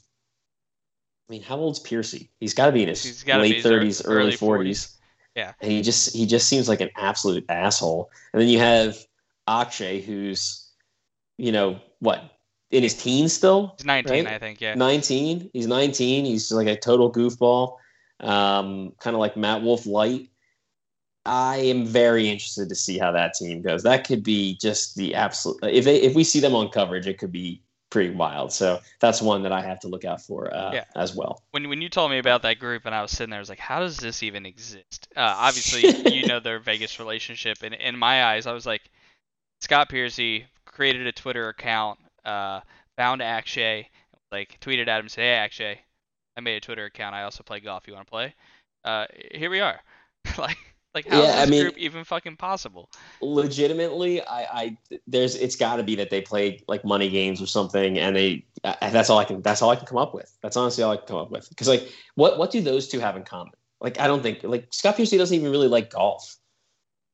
[1.27, 2.29] I mean, how old's Piercy?
[2.39, 4.97] He's got to be in his late thirties, early forties.
[5.35, 8.11] Yeah, and he just he just seems like an absolute asshole.
[8.33, 8.97] And then you have
[9.47, 10.69] Akshay, who's
[11.37, 12.23] you know what
[12.71, 13.75] in his teens still.
[13.77, 14.35] He's nineteen, right?
[14.35, 14.59] I think.
[14.59, 15.49] Yeah, nineteen.
[15.53, 16.25] He's nineteen.
[16.25, 17.77] He's like a total goofball,
[18.19, 20.29] um, kind of like Matt Wolff light.
[21.25, 23.83] I am very interested to see how that team goes.
[23.83, 25.57] That could be just the absolute.
[25.63, 27.61] If they if we see them on coverage, it could be
[27.93, 28.51] pretty wild.
[28.51, 30.85] So that's one that I have to look out for uh, yeah.
[30.95, 31.43] as well.
[31.51, 33.49] When when you told me about that group and I was sitting there, I was
[33.49, 35.07] like, how does this even exist?
[35.15, 38.81] Uh, obviously, you know their Vegas relationship, and in my eyes, I was like,
[39.61, 42.61] Scott Piercy created a Twitter account, uh,
[42.97, 43.87] found Akshay,
[44.31, 45.79] like tweeted at him, said, hey Akshay,
[46.35, 47.13] I made a Twitter account.
[47.13, 47.87] I also play golf.
[47.87, 48.33] You want to play?
[48.83, 49.79] Uh, here we are.
[50.39, 50.57] like
[50.93, 52.89] like, how yeah, is this I mean, group even fucking possible?
[53.21, 54.77] Legitimately, I, I
[55.07, 58.45] there's it's got to be that they played like money games or something, and they
[58.63, 60.31] I, that's all I can that's all I can come up with.
[60.41, 61.49] That's honestly all I can come up with.
[61.49, 63.53] Because like, what what do those two have in common?
[63.81, 66.37] Like, I don't think like Scott Piercy doesn't even really like golf,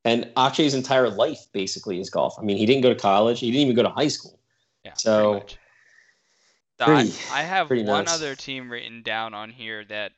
[0.03, 2.35] and Akshay's entire life basically is golf.
[2.37, 3.39] I mean, he didn't go to college.
[3.39, 4.39] He didn't even go to high school.
[4.83, 4.93] Yeah.
[4.95, 5.43] So.
[6.81, 8.13] Pretty, I, I have one nuts.
[8.15, 10.13] other team written down on here that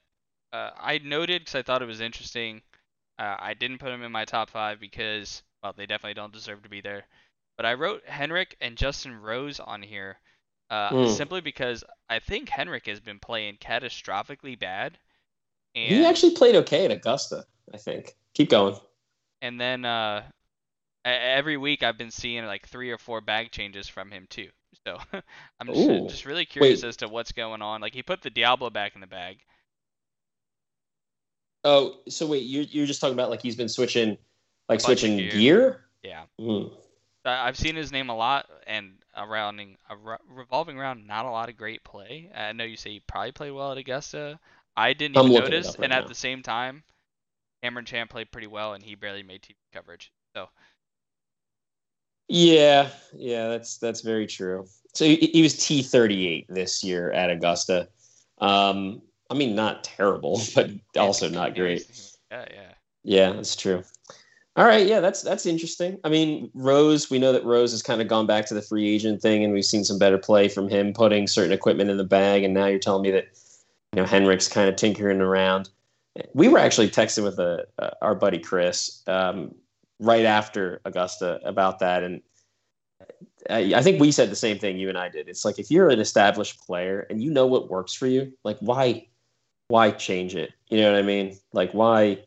[0.54, 2.62] uh, I noted because I thought it was interesting
[3.22, 6.64] uh, I didn't put them in my top five because, well, they definitely don't deserve
[6.64, 7.04] to be there.
[7.56, 10.18] But I wrote Henrik and Justin Rose on here
[10.72, 11.16] uh, mm.
[11.16, 14.98] simply because I think Henrik has been playing catastrophically bad.
[15.76, 18.16] And, he actually played okay at Augusta, I think.
[18.34, 18.76] Keep going.
[19.44, 20.24] And then uh,
[21.06, 24.50] every week I've been seeing like three or four bag changes from him too.
[24.88, 24.98] So
[25.60, 26.90] I'm just, just really curious Wait.
[26.90, 27.82] as to what's going on.
[27.82, 29.38] Like he put the Diablo back in the bag.
[31.64, 34.18] Oh, so wait, you're you're just talking about like he's been switching,
[34.68, 35.32] like switching gear.
[35.32, 35.86] gear?
[36.04, 36.24] Yeah.
[36.40, 36.72] Mm.
[37.24, 39.62] I've seen his name a lot and around
[40.28, 42.32] revolving around not a lot of great play.
[42.34, 44.40] I know you say he probably played well at Augusta.
[44.76, 46.00] I didn't even notice, right and now.
[46.00, 46.84] at the same time,
[47.62, 50.12] Cameron Champ played pretty well, and he barely made TV coverage.
[50.36, 50.50] So.
[52.28, 54.66] Yeah, yeah, that's that's very true.
[54.94, 57.90] So he, he was T thirty eight this year at Augusta.
[58.40, 61.88] Um, I mean, not terrible, but also not great.
[62.30, 62.72] Yeah, yeah.
[63.04, 63.84] Yeah, that's true.
[64.58, 65.98] All right, yeah, that's that's interesting.
[66.04, 68.94] I mean, Rose, we know that Rose has kind of gone back to the free
[68.94, 72.04] agent thing, and we've seen some better play from him putting certain equipment in the
[72.04, 72.44] bag.
[72.44, 73.30] And now you're telling me that
[73.94, 75.70] you know Henrik's kind of tinkering around.
[76.34, 79.56] We were actually texting with a, uh, our buddy Chris um,
[80.00, 82.22] right after Augusta about that, and
[83.50, 85.30] I, I think we said the same thing you and I did.
[85.30, 88.58] It's like if you're an established player and you know what works for you, like
[88.60, 89.08] why
[89.72, 90.52] why change it?
[90.70, 91.38] You know what I mean?
[91.54, 92.20] Like why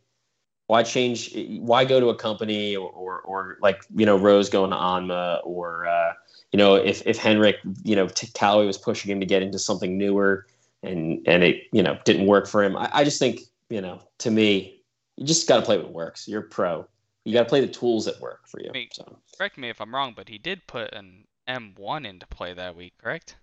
[0.67, 1.31] why change?
[1.61, 5.41] Why go to a company or, or, or like you know Rose going to Honma
[5.45, 6.15] or uh,
[6.53, 9.59] you know if if Henrik you know t- Callaway was pushing him to get into
[9.59, 10.47] something newer
[10.83, 12.77] and and it you know didn't work for him.
[12.77, 14.83] I, I just think you know to me
[15.17, 16.27] you just got to play what works.
[16.27, 16.87] You're pro.
[17.25, 18.71] You got to play the tools that work for you.
[18.93, 19.19] So.
[19.37, 22.95] Correct me if I'm wrong, but he did put an M1 into play that week,
[22.99, 23.37] correct?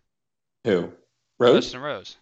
[0.65, 0.91] Who?
[1.39, 1.65] Rose?
[1.65, 2.17] Justin Rose.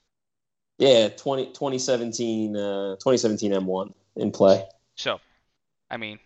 [0.80, 4.66] Yeah, 20, 2017, uh, 2017 M1 in play.
[4.96, 5.20] So,
[5.92, 6.20] I mean,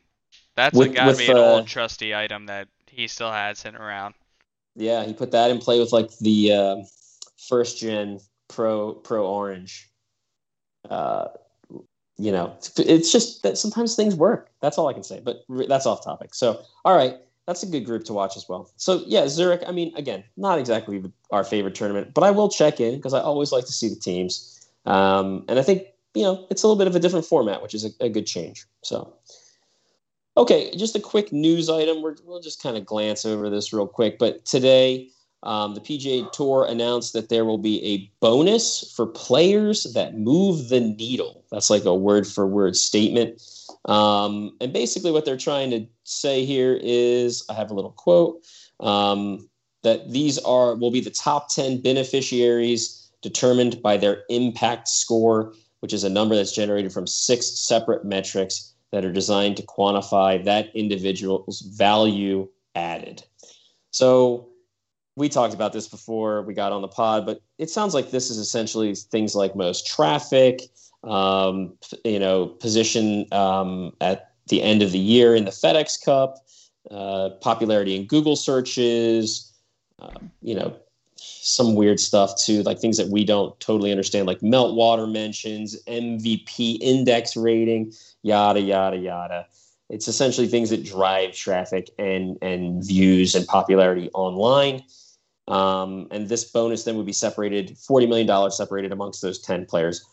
[0.56, 3.80] that's with, got to be an uh, old trusty item that he still had sitting
[3.80, 4.14] around.
[4.76, 6.76] Yeah, he put that in play with like the uh,
[7.48, 9.90] first gen Pro Pro Orange.
[10.88, 11.30] Uh,
[12.18, 14.52] you know, it's just that sometimes things work.
[14.62, 15.20] That's all I can say.
[15.20, 16.36] But that's off topic.
[16.36, 18.72] So, all right, that's a good group to watch as well.
[18.78, 19.64] So, yeah, Zurich.
[19.68, 23.20] I mean, again, not exactly our favorite tournament, but I will check in because I
[23.20, 24.68] always like to see the teams.
[24.86, 27.74] Um, and I think you know, it's a little bit of a different format, which
[27.74, 28.66] is a, a good change.
[28.84, 29.14] So,
[30.38, 32.04] okay, just a quick news item.
[32.04, 34.20] we will just kind of glance over this real quick.
[34.20, 35.10] But today,
[35.44, 40.70] um, the PGA Tour announced that there will be a bonus for players that move
[40.70, 41.44] the needle.
[41.52, 43.42] That's like a word for word statement.
[43.86, 48.44] Um, and basically, what they're trying to say here is I have a little quote
[48.80, 49.50] um,
[49.84, 55.54] that these are will be the top 10 beneficiaries determined by their impact score
[55.84, 60.42] which is a number that's generated from six separate metrics that are designed to quantify
[60.46, 63.22] that individual's value added.
[63.92, 64.48] So
[65.16, 68.30] we talked about this before we got on the pod, but it sounds like this
[68.30, 70.62] is essentially things like most traffic,
[71.04, 71.74] um,
[72.04, 76.38] you know, position um, at the end of the year in the FedEx Cup,
[76.90, 79.52] uh, popularity in Google searches,
[80.00, 80.76] uh, you know,
[81.16, 86.78] some weird stuff too, like things that we don't totally understand, like meltwater mentions, MVP
[86.82, 89.46] index rating, yada yada yada.
[89.90, 94.84] It's essentially things that drive traffic and and views and popularity online.
[95.48, 99.66] Um, and this bonus then would be separated, forty million dollars separated amongst those ten
[99.66, 100.06] players.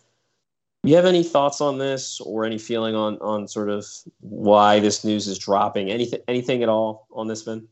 [0.83, 3.87] Do You have any thoughts on this, or any feeling on on sort of
[4.21, 5.91] why this news is dropping?
[5.91, 7.69] Anything anything at all on this, Vin?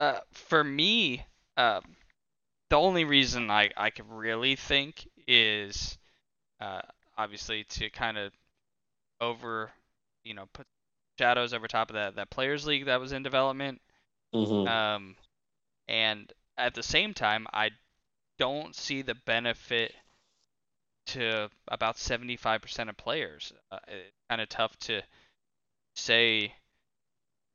[0.00, 1.24] Uh, for me,
[1.56, 1.82] um,
[2.68, 5.96] the only reason I, I could really think is
[6.60, 6.80] uh,
[7.16, 8.32] obviously to kind of
[9.20, 9.70] over,
[10.24, 10.66] you know, put
[11.18, 13.80] shadows over top of that, that players league that was in development.
[14.34, 14.66] Mm-hmm.
[14.66, 15.16] Um,
[15.86, 17.70] and at the same time, I
[18.38, 19.92] don't see the benefit
[21.06, 23.52] to about 75% of players.
[23.70, 25.02] Uh, it's kind of tough to
[25.96, 26.54] say.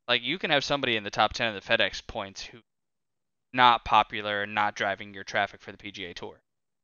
[0.08, 2.60] Like you can have somebody in the top 10 of the FedEx points who
[3.54, 6.40] not popular and not driving your traffic for the PGA Tour,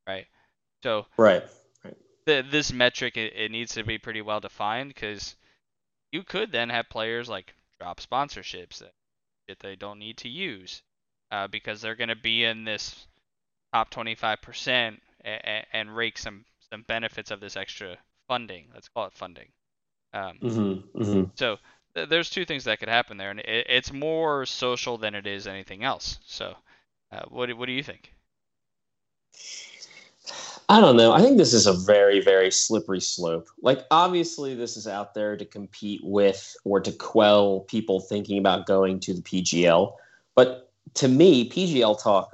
[0.07, 0.25] right?
[0.81, 1.43] So right,
[1.85, 1.97] right.
[2.25, 5.35] The, this metric it, it needs to be pretty well defined because
[6.11, 8.91] you could then have players like drop sponsorships that,
[9.47, 10.81] that they don't need to use
[11.33, 13.07] uh, because they're going to be in this
[13.73, 18.65] top 25% and, and rake some some benefits of this extra funding.
[18.73, 19.47] Let's call it funding.
[20.13, 21.23] Um, mm-hmm, mm-hmm.
[21.35, 21.57] So
[21.95, 25.47] there's two things that could happen there, and it, it's more social than it is
[25.47, 26.19] anything else.
[26.25, 26.53] So,
[27.11, 28.13] uh, what what do you think?
[30.69, 31.11] I don't know.
[31.13, 33.47] I think this is a very very slippery slope.
[33.61, 38.67] Like obviously, this is out there to compete with or to quell people thinking about
[38.67, 39.93] going to the PGL.
[40.35, 42.33] But to me, PGL talk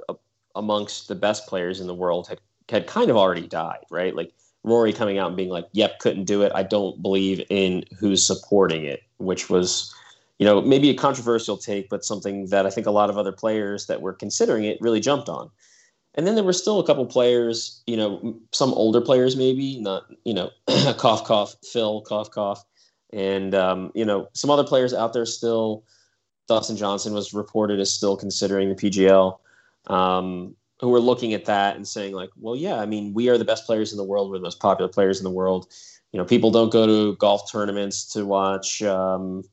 [0.54, 4.14] amongst the best players in the world had, had kind of already died, right?
[4.14, 6.52] Like Rory coming out and being like, "Yep, couldn't do it.
[6.54, 9.94] I don't believe in who's supporting it," which was,
[10.38, 13.32] you know, maybe a controversial take, but something that I think a lot of other
[13.32, 15.50] players that were considering it really jumped on.
[16.14, 20.04] And then there were still a couple players, you know, some older players maybe, not,
[20.24, 20.50] you know,
[20.98, 22.64] cough cough, Phil cough cough,
[23.12, 25.84] and um, you know, some other players out there still
[26.50, 29.38] Dustin Johnson was reported as still considering the PGL.
[29.86, 33.38] Um, who were looking at that and saying like, well, yeah, I mean, we are
[33.38, 34.30] the best players in the world.
[34.30, 35.68] We're the most popular players in the world.
[36.10, 39.44] You know, people don't go to golf tournaments to watch, um,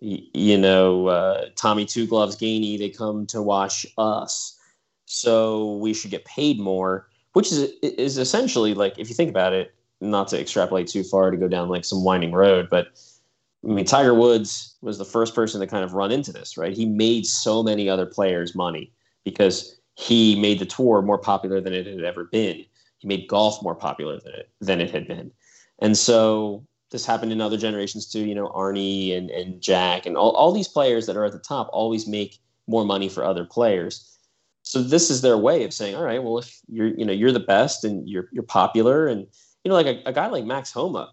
[0.00, 2.78] y- you know, uh, Tommy Two Gloves Gainey.
[2.78, 4.58] They come to watch us.
[5.04, 9.52] So we should get paid more, which is is essentially like, if you think about
[9.52, 12.88] it, not to extrapolate too far to go down like some winding road, but
[13.64, 16.76] I mean, Tiger Woods was the first person to kind of run into this, right?
[16.76, 18.92] He made so many other players money
[19.24, 22.64] because he made the tour more popular than it had ever been.
[22.98, 25.30] He made golf more popular than it than it had been.
[25.80, 30.16] And so this happened in other generations too, you know, Arnie and, and Jack and
[30.16, 33.44] all, all these players that are at the top always make more money for other
[33.44, 34.16] players.
[34.62, 37.32] So this is their way of saying, all right, well, if you're, you know, you're
[37.32, 39.26] the best and you're, you're popular and,
[39.64, 41.12] you know, like a, a guy like Max Homa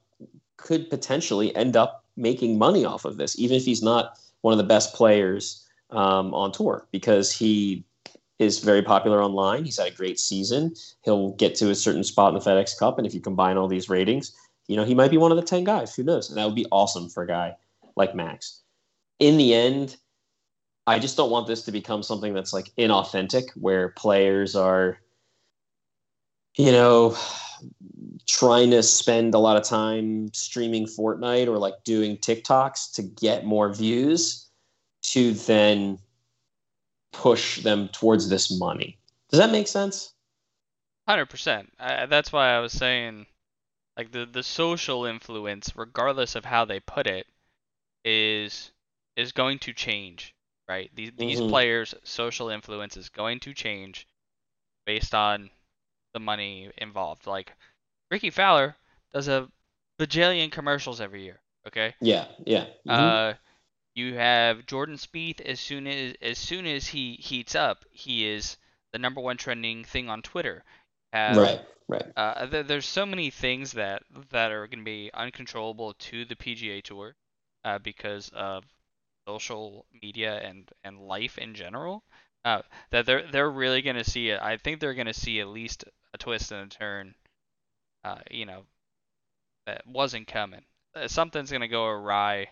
[0.57, 4.57] could potentially end up making money off of this, even if he's not one of
[4.57, 7.83] the best players um, on tour because he
[8.37, 9.65] is very popular online.
[9.65, 10.73] He's had a great season.
[11.03, 13.67] He'll get to a certain spot in the FedEx Cup, and if you combine all
[13.67, 14.33] these ratings,
[14.67, 15.95] you know he might be one of the ten guys.
[15.95, 16.29] Who knows?
[16.29, 17.55] And that would be awesome for a guy
[17.95, 18.61] like Max.
[19.19, 19.97] In the end,
[20.87, 24.99] I just don't want this to become something that's like inauthentic, where players are,
[26.55, 27.15] you know,
[28.27, 33.45] trying to spend a lot of time streaming Fortnite or like doing TikToks to get
[33.45, 34.47] more views
[35.01, 35.97] to then
[37.11, 38.97] push them towards this money.
[39.29, 40.13] Does that make sense?
[41.07, 41.71] Hundred percent.
[41.79, 43.25] That's why I was saying,
[43.97, 47.25] like the the social influence, regardless of how they put it,
[48.05, 48.71] is
[49.15, 50.35] is going to change,
[50.67, 50.91] right?
[50.93, 51.49] These these mm-hmm.
[51.49, 54.07] players' social influence is going to change
[54.85, 55.49] based on
[56.13, 57.27] the money involved.
[57.27, 57.53] Like
[58.11, 58.75] Rickie Fowler
[59.13, 59.49] does a
[59.99, 61.41] bajillion commercials every year.
[61.67, 61.95] Okay.
[62.01, 62.25] Yeah.
[62.45, 62.65] Yeah.
[62.87, 62.91] Mm-hmm.
[62.91, 63.33] Uh,
[63.95, 65.41] you have Jordan Spieth.
[65.41, 68.57] As soon as as soon as he heats up, he is
[68.93, 70.63] the number one trending thing on Twitter.
[71.13, 71.61] Have, right.
[71.87, 72.05] Right.
[72.15, 76.35] Uh, th- there's so many things that that are going to be uncontrollable to the
[76.35, 77.15] PGA Tour
[77.65, 78.63] uh, because of
[79.27, 82.03] social media and and life in general.
[82.45, 84.39] Uh, that they're they're really going to see it.
[84.39, 87.15] I think they're going to see at least a twist and a turn.
[88.03, 88.61] Uh, you know,
[89.65, 90.61] that wasn't coming.
[90.95, 92.47] Uh, something's going to go awry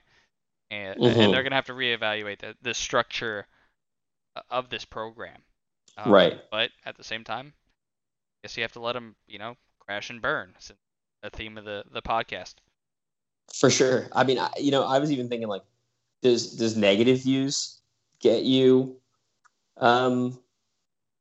[0.70, 1.20] and, mm-hmm.
[1.20, 3.48] and they're going to have to reevaluate the, the structure
[4.50, 5.42] of this program.
[5.98, 6.40] Um, right.
[6.52, 10.10] But at the same time, I guess you have to let them, you know, crash
[10.10, 10.54] and burn.
[10.58, 10.72] It's
[11.24, 12.56] a theme of the, the podcast.
[13.54, 14.08] For sure.
[14.14, 15.64] I mean, I, you know, I was even thinking like,
[16.22, 17.80] does does negative views
[18.20, 18.98] get you
[19.78, 20.38] um,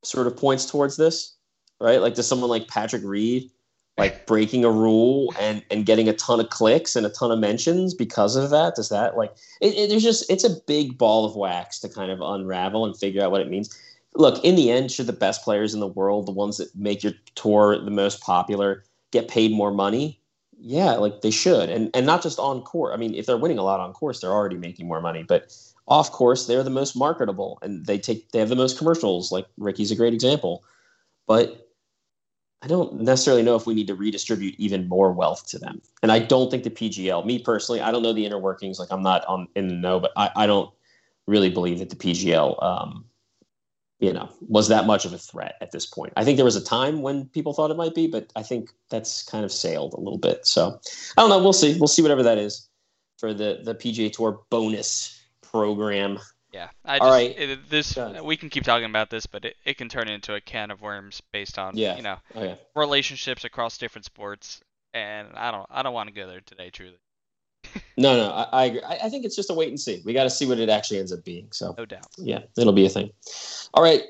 [0.02, 1.35] sort of points towards this,
[1.80, 2.00] right?
[2.00, 3.50] Like, does someone like Patrick Reed
[3.98, 7.38] like breaking a rule and and getting a ton of clicks and a ton of
[7.38, 8.74] mentions because of that?
[8.74, 12.10] Does that like it, it, there's just it's a big ball of wax to kind
[12.10, 13.76] of unravel and figure out what it means.
[14.14, 17.02] Look in the end should the best players in the world the ones that make
[17.02, 20.20] your tour the most popular get paid more money?
[20.58, 21.70] Yeah like they should.
[21.70, 24.20] And and not just on course i mean if they're winning a lot on course
[24.20, 25.22] they're already making more money.
[25.22, 25.54] But
[25.88, 29.32] off course they're the most marketable and they take they have the most commercials.
[29.32, 30.64] Like Rickie's a great example.
[31.26, 31.65] But
[32.62, 35.80] I don't necessarily know if we need to redistribute even more wealth to them.
[36.02, 38.78] And I don't think the PGL, me personally, I don't know the inner workings.
[38.78, 40.70] Like I'm not on in the know, but I, I don't
[41.26, 43.04] really believe that the PGL, um,
[43.98, 46.12] you know, was that much of a threat at this point.
[46.16, 48.70] I think there was a time when people thought it might be, but I think
[48.90, 50.46] that's kind of sailed a little bit.
[50.46, 50.80] So
[51.16, 51.38] I don't know.
[51.38, 51.78] We'll see.
[51.78, 52.68] We'll see whatever that is
[53.18, 56.18] for the the PGA Tour bonus program.
[56.56, 56.68] Yeah.
[56.86, 57.38] I just, All right.
[57.38, 60.40] It, this we can keep talking about this, but it, it can turn into a
[60.40, 61.96] can of worms based on yeah.
[61.96, 62.54] you know oh, yeah.
[62.74, 64.62] relationships across different sports,
[64.94, 66.98] and I don't I don't want to go there today, truly.
[67.98, 68.82] no, no, I, I agree.
[68.82, 70.00] I, I, think it's just a wait and see.
[70.04, 71.48] We got to see what it actually ends up being.
[71.50, 72.06] So no doubt.
[72.16, 73.10] Yeah, it'll be a thing.
[73.74, 74.02] All right.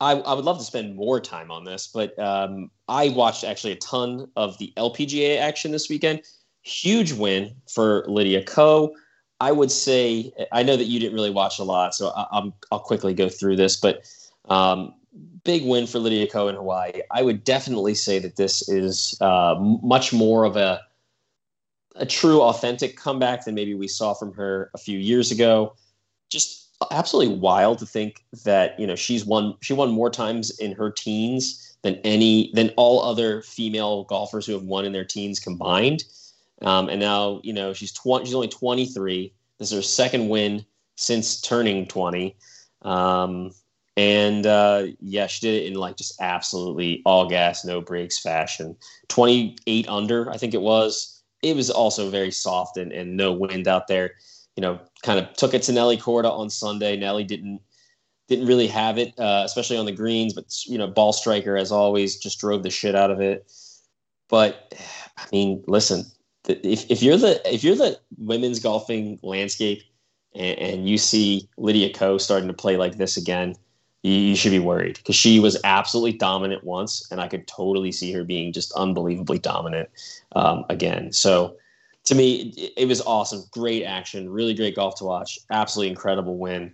[0.00, 3.72] I, I would love to spend more time on this, but um, I watched actually
[3.72, 6.22] a ton of the LPGA action this weekend.
[6.62, 8.94] Huge win for Lydia Ko.
[9.40, 12.54] I would say I know that you didn't really watch a lot, so I, will
[12.70, 13.76] I'll quickly go through this.
[13.76, 14.04] But
[14.48, 14.94] um,
[15.44, 17.00] big win for Lydia Ko in Hawaii.
[17.10, 20.80] I would definitely say that this is uh, much more of a
[21.96, 25.74] a true, authentic comeback than maybe we saw from her a few years ago.
[26.30, 30.72] Just absolutely wild to think that you know she's won she won more times in
[30.72, 35.40] her teens than any than all other female golfers who have won in their teens
[35.40, 36.04] combined.
[36.62, 39.32] Um, and now, you know, she's 20, she's only 23.
[39.58, 40.64] This is her second win
[40.96, 42.36] since turning 20.
[42.82, 43.52] Um,
[43.96, 48.76] and uh, yeah, she did it in like just absolutely all gas, no brakes fashion.
[49.08, 51.22] 28 under, I think it was.
[51.42, 54.12] It was also very soft and, and no wind out there.
[54.56, 56.96] you know, kind of took it to Nelly Korda on Sunday.
[56.96, 57.60] Nelly didn't
[58.28, 61.72] didn't really have it, uh, especially on the greens, but you know, ball striker as
[61.72, 63.50] always just drove the shit out of it.
[64.28, 64.72] But
[65.18, 66.04] I mean, listen,
[66.48, 69.82] if, if you're the if you're the women's golfing landscape
[70.34, 73.54] and, and you see Lydia Ko starting to play like this again,
[74.02, 77.92] you, you should be worried because she was absolutely dominant once, and I could totally
[77.92, 79.90] see her being just unbelievably dominant
[80.32, 81.12] um, again.
[81.12, 81.56] So
[82.04, 86.38] to me, it, it was awesome, great action, really great golf to watch, absolutely incredible
[86.38, 86.72] win.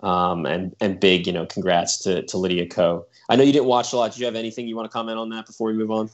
[0.00, 3.06] Um, and and big, you know, congrats to to Lydia Ko.
[3.28, 4.14] I know you didn't watch a lot.
[4.14, 6.08] Do you have anything you want to comment on that before we move on?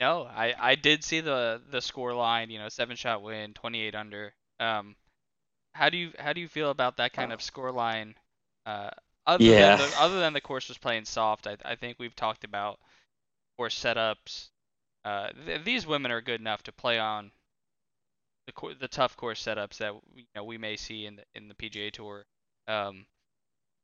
[0.00, 2.50] No, I, I did see the the score line.
[2.50, 4.34] You know, seven shot win, 28 under.
[4.60, 4.96] Um,
[5.74, 8.16] how do you how do you feel about that kind of score line?
[8.66, 8.90] Uh,
[9.26, 9.54] other Yeah.
[9.54, 12.80] than the, other than the course was playing soft, I I think we've talked about
[13.58, 14.50] course setups.
[15.04, 17.32] Uh, th- these women are good enough to play on
[18.46, 21.48] the cour the tough course setups that you know we may see in the in
[21.48, 22.26] the PGA Tour.
[22.66, 23.06] Um,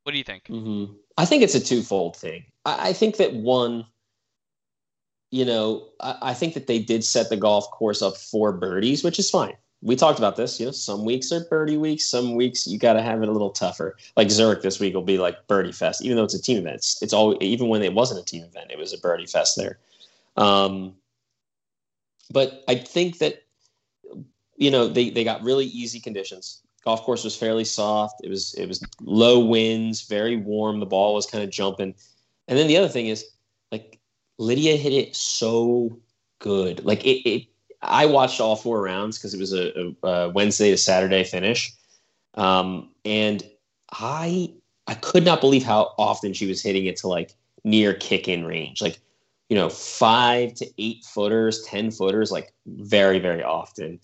[0.03, 0.49] what do you think?
[0.49, 0.85] hmm
[1.17, 2.45] I think it's a twofold thing.
[2.65, 3.85] I, I think that one,
[5.31, 9.03] you know, I, I think that they did set the golf course up for birdies,
[9.03, 9.53] which is fine.
[9.81, 10.59] We talked about this.
[10.59, 12.05] You know, some weeks are birdie weeks.
[12.05, 13.97] Some weeks you got to have it a little tougher.
[14.15, 16.77] Like Zurich this week will be like birdie fest, even though it's a team event.
[16.77, 19.57] It's, it's all even when it wasn't a team event, it was a birdie fest
[19.57, 19.77] there.
[20.37, 20.95] Um,
[22.31, 23.43] but I think that
[24.57, 26.61] you know they they got really easy conditions.
[26.83, 28.21] Golf course was fairly soft.
[28.23, 30.79] It was it was low winds, very warm.
[30.79, 31.93] The ball was kind of jumping.
[32.47, 33.25] And then the other thing is
[34.37, 35.99] Lydia hit it so
[36.39, 36.83] good.
[36.85, 37.47] Like it, it
[37.81, 41.73] I watched all four rounds because it was a, a, a Wednesday to Saturday finish,
[42.35, 43.43] um, and
[43.91, 44.53] I
[44.87, 47.33] I could not believe how often she was hitting it to like
[47.63, 48.99] near kick in range, like
[49.49, 53.99] you know five to eight footers, ten footers, like very very often.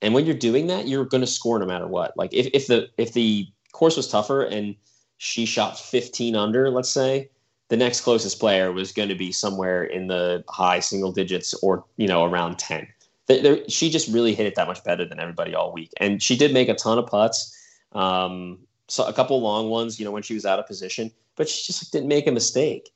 [0.00, 2.12] And when you're doing that, you're going to score no matter what.
[2.16, 4.74] Like if, if the if the course was tougher and
[5.18, 7.30] she shot 15 under, let's say,
[7.72, 11.86] the next closest player was going to be somewhere in the high single digits or
[11.96, 12.86] you know around 10
[13.28, 15.90] There- there- she just really hit it that much better than everybody all week.
[15.98, 17.56] And she did make a ton of putts
[17.92, 18.58] um,
[18.88, 21.64] so a couple long ones you know when she was out of position but she
[21.64, 22.90] just didn't make a mistake.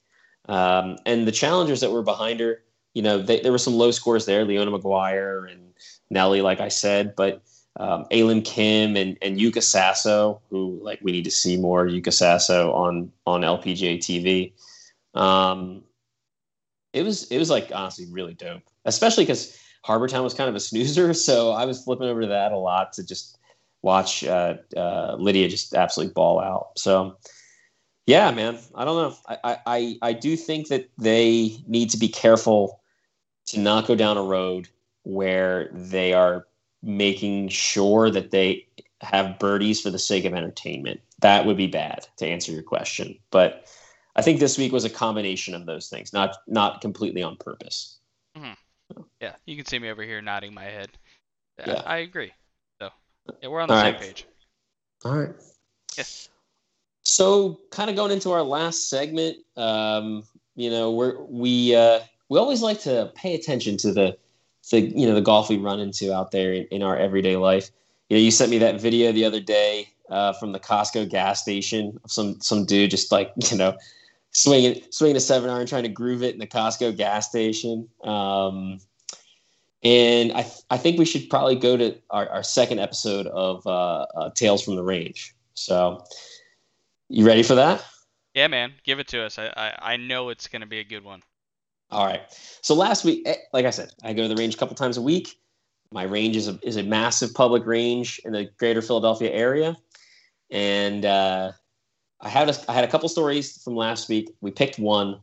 [0.47, 2.63] Um, and the challengers that were behind her
[2.93, 5.73] you know they, there were some low scores there Leona Maguire and
[6.11, 7.43] nelly like i said but
[7.77, 11.87] um, A Lim Kim and, and Yuka Saso, who like we need to see more
[11.87, 14.53] Yuka Saso on on LPGA TV.
[15.19, 15.83] Um,
[16.93, 20.55] it was it was like honestly really dope, especially because Harbour Town was kind of
[20.55, 23.39] a snoozer, so I was flipping over to that a lot to just
[23.83, 26.79] watch uh, uh, Lydia just absolutely ball out.
[26.79, 27.17] So
[28.07, 29.17] yeah, man, I don't know.
[29.45, 32.81] I I I do think that they need to be careful
[33.49, 34.69] to not go down a road
[35.03, 36.47] where they are
[36.87, 38.67] making sure that they
[39.01, 41.01] have birdies for the sake of entertainment.
[41.21, 43.19] That would be bad to answer your question.
[43.31, 43.67] But
[44.15, 47.99] I think this week was a combination of those things, not not completely on purpose.
[49.21, 50.91] Yeah, you can see me over here nodding my head.
[51.59, 51.83] I- Yeah.
[51.85, 52.33] I, agree.
[52.81, 52.91] So
[53.43, 54.01] yeah, we're on the All same right.
[54.01, 54.27] page.
[55.05, 55.35] All right.
[55.99, 56.05] Yeah.
[57.03, 60.25] So, kind of going into our last segment, um,
[60.55, 64.19] you know, we're we uh, we always like to pay attention to the
[64.71, 67.71] the you know the golf we run into out there in, in our everyday life.
[68.09, 71.43] You know, you sent me that video the other day uh, from the Costco gas
[71.43, 73.77] station of some some dude just like you know
[74.33, 77.89] swinging swinging a seven iron trying to groove it in the Costco gas station.
[78.05, 78.79] Um,
[79.83, 84.07] and I I think we should probably go to our, our second episode of uh,
[84.15, 85.35] uh, Tales from the Range.
[85.55, 86.05] So,
[87.09, 87.85] you ready for that?
[88.35, 89.39] Yeah, man, give it to us.
[89.39, 91.23] I I, I know it's gonna be a good one.
[91.91, 92.23] All right.
[92.63, 94.97] So last week, eh, like I said, I go to the range a couple times
[94.97, 95.39] a week.
[95.93, 99.77] My range is a, is a massive public range in the greater Philadelphia area.
[100.51, 101.53] And uh,
[102.21, 104.31] I, had a, I had a couple stories from last week.
[104.41, 105.21] We picked one.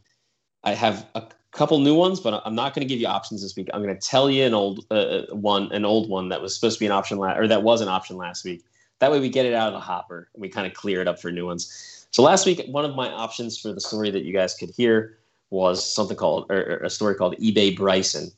[0.64, 3.56] I have a couple new ones, but I'm not going to give you options this
[3.58, 3.70] week.
[3.74, 6.78] I'm going to tell you an old uh, one, an old one that was supposed
[6.78, 8.64] to be an option last, or that was an option last week.
[9.00, 11.10] That way we get it out of the hopper and we kind of clear it
[11.10, 12.08] up for new ones.
[12.12, 15.18] So last week, one of my options for the story that you guys could hear
[15.54, 18.32] was something called or, a story called eBay Bryson.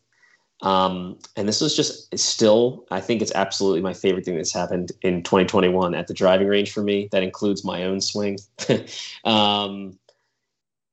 [0.61, 4.91] Um, and this was just still, I think it's absolutely my favorite thing that's happened
[5.01, 7.07] in 2021 at the driving range for me.
[7.11, 8.37] That includes my own swing.
[9.23, 9.97] um,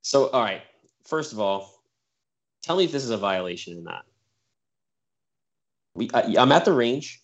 [0.03, 0.63] so, all right.
[1.05, 1.83] First of all,
[2.63, 4.05] tell me if this is a violation or not.
[5.95, 7.21] We, I, I'm at the range.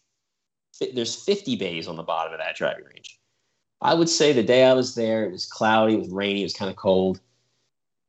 [0.95, 3.19] There's 50 bays on the bottom of that driving range.
[3.81, 6.45] I would say the day I was there, it was cloudy, it was rainy, it
[6.45, 7.21] was kind of cold,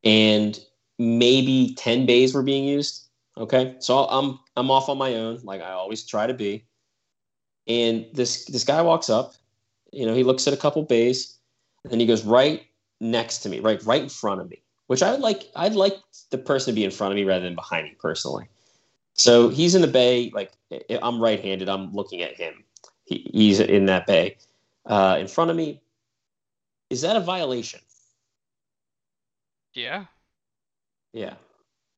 [0.03, 0.59] and
[0.99, 3.05] maybe 10 bays were being used.
[3.37, 6.65] Okay, so I'm I'm off on my own, like I always try to be.
[7.67, 9.33] And this this guy walks up
[9.91, 11.37] You know, he looks at a couple bays,
[11.83, 12.63] and then he goes right
[12.99, 14.61] next to me, right, right in front of me.
[14.87, 15.49] Which I would like.
[15.55, 15.97] I'd like
[16.31, 18.47] the person to be in front of me rather than behind me personally.
[19.13, 20.31] So he's in the bay.
[20.33, 20.51] Like
[21.01, 21.69] I'm right-handed.
[21.69, 22.63] I'm looking at him.
[23.05, 24.37] He, he's in that bay
[24.85, 25.81] uh, in front of me.
[26.89, 27.79] Is that a violation?
[29.73, 30.05] Yeah.
[31.13, 31.33] Yeah.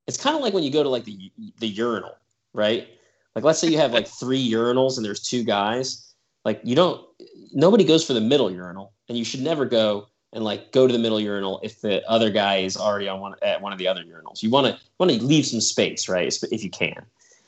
[0.07, 2.16] It's kind of like when you go to like the the urinal,
[2.53, 2.88] right?
[3.36, 6.14] Like let's say you have like three urinals and there's two guys.
[6.43, 7.05] Like you don't
[7.53, 10.93] nobody goes for the middle urinal and you should never go and like go to
[10.93, 13.88] the middle urinal if the other guy is already on one at one of the
[13.88, 14.41] other urinals.
[14.41, 16.34] You want to want to leave some space, right?
[16.51, 17.05] If you can.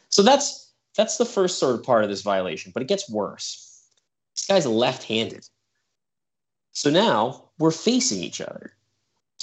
[0.10, 3.88] So that's that's the first sort of part of this violation, but it gets worse.
[4.36, 5.48] This guy's left-handed.
[6.72, 8.74] So now we're facing each other.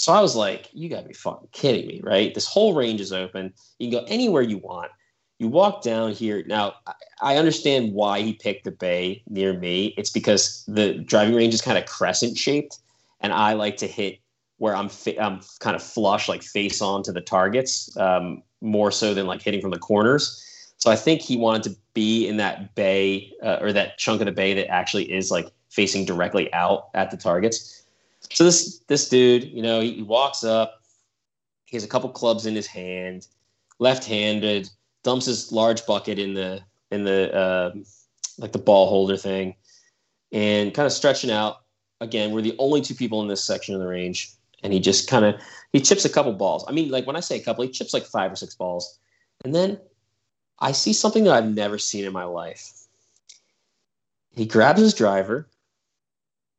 [0.00, 2.34] So I was like, you gotta be fucking kidding me, right?
[2.34, 3.52] This whole range is open.
[3.78, 4.90] You can go anywhere you want.
[5.38, 6.42] You walk down here.
[6.46, 6.74] Now,
[7.20, 9.94] I understand why he picked the bay near me.
[9.98, 12.78] It's because the driving range is kind of crescent shaped,
[13.20, 14.18] and I like to hit
[14.56, 14.88] where I'm
[15.20, 19.42] I'm kind of flush, like face on to the targets, um, more so than like
[19.42, 20.46] hitting from the corners.
[20.78, 24.26] So I think he wanted to be in that bay uh, or that chunk of
[24.26, 27.79] the bay that actually is like facing directly out at the targets.
[28.32, 30.82] So this this dude, you know, he, he walks up.
[31.64, 33.26] He has a couple clubs in his hand,
[33.78, 34.70] left-handed.
[35.02, 36.60] Dumps his large bucket in the
[36.90, 37.74] in the uh,
[38.36, 39.54] like the ball holder thing,
[40.30, 41.62] and kind of stretching out.
[42.02, 44.30] Again, we're the only two people in this section of the range,
[44.62, 45.36] and he just kind of
[45.72, 46.66] he chips a couple balls.
[46.68, 48.98] I mean, like when I say a couple, he chips like five or six balls,
[49.42, 49.80] and then
[50.58, 52.70] I see something that I've never seen in my life.
[54.36, 55.48] He grabs his driver,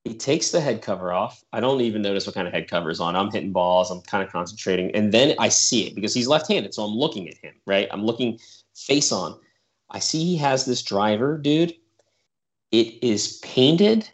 [0.04, 1.44] he takes the head cover off.
[1.54, 3.16] I don't even notice what kind of head cover is on.
[3.16, 3.92] I'm hitting balls.
[3.92, 4.94] I'm kind of concentrating.
[4.96, 6.74] And then I see it because he's left handed.
[6.74, 7.88] So I'm looking at him, right?
[7.92, 8.40] I'm looking
[8.76, 9.40] face on.
[9.92, 11.76] I see he has this driver, dude.
[12.72, 14.10] It is painted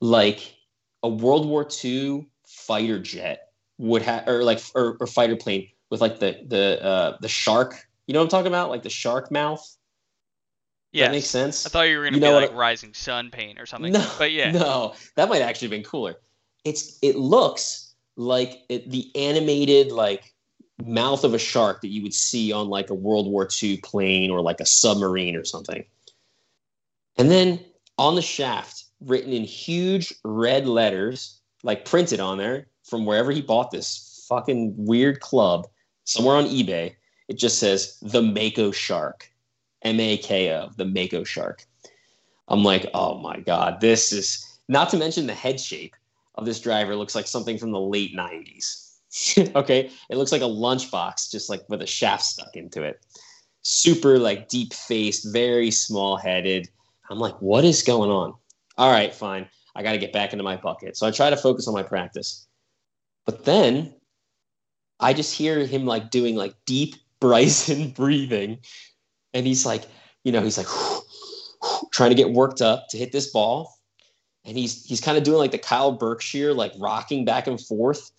[0.00, 0.56] like
[1.02, 6.00] a World War II fighter jet would have, or like, or, or, fighter plane with
[6.00, 7.86] like the, the, uh, the shark.
[8.06, 8.70] You know what I'm talking about?
[8.70, 9.76] Like the shark mouth
[10.94, 11.66] yeah, that makes sense.
[11.66, 13.92] I thought you were gonna you be like I, Rising Sun paint or something.
[13.92, 16.14] No, but yeah, no, that might actually have been cooler.
[16.64, 20.32] It's it looks like it, the animated like
[20.84, 24.30] mouth of a shark that you would see on like a World War II plane
[24.30, 25.84] or like a submarine or something.
[27.16, 27.60] And then
[27.98, 33.42] on the shaft, written in huge red letters, like printed on there from wherever he
[33.42, 35.66] bought this fucking weird club,
[36.04, 36.94] somewhere on eBay,
[37.28, 39.30] it just says the Mako Shark.
[39.84, 41.64] M A K O, the Mako shark.
[42.48, 45.94] I'm like, oh my God, this is not to mention the head shape
[46.34, 48.98] of this driver looks like something from the late 90s.
[49.54, 49.90] okay.
[50.10, 53.04] It looks like a lunchbox, just like with a shaft stuck into it.
[53.62, 56.68] Super like deep faced, very small headed.
[57.10, 58.34] I'm like, what is going on?
[58.76, 59.48] All right, fine.
[59.76, 60.96] I got to get back into my bucket.
[60.96, 62.46] So I try to focus on my practice.
[63.24, 63.94] But then
[65.00, 68.58] I just hear him like doing like deep Bryson breathing
[69.34, 69.84] and he's like,
[70.22, 70.68] you know, he's like
[71.92, 73.74] trying to get worked up to hit this ball,
[74.44, 78.10] and he's he's kind of doing like the Kyle Berkshire, like rocking back and forth,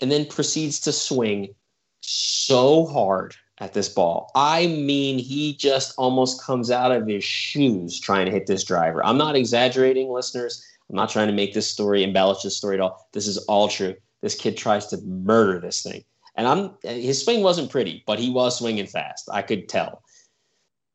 [0.00, 1.54] and then proceeds to swing
[2.00, 4.30] so hard at this ball.
[4.34, 9.04] I mean, he just almost comes out of his shoes trying to hit this driver.
[9.04, 10.64] I'm not exaggerating, listeners.
[10.90, 13.08] I'm not trying to make this story embellish this story at all.
[13.12, 13.94] This is all true.
[14.20, 16.04] This kid tries to murder this thing.
[16.36, 19.28] And I'm his swing wasn't pretty, but he was swinging fast.
[19.32, 20.02] I could tell.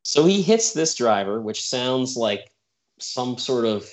[0.04, 2.52] So he hits this driver, which sounds like
[3.00, 3.90] some sort of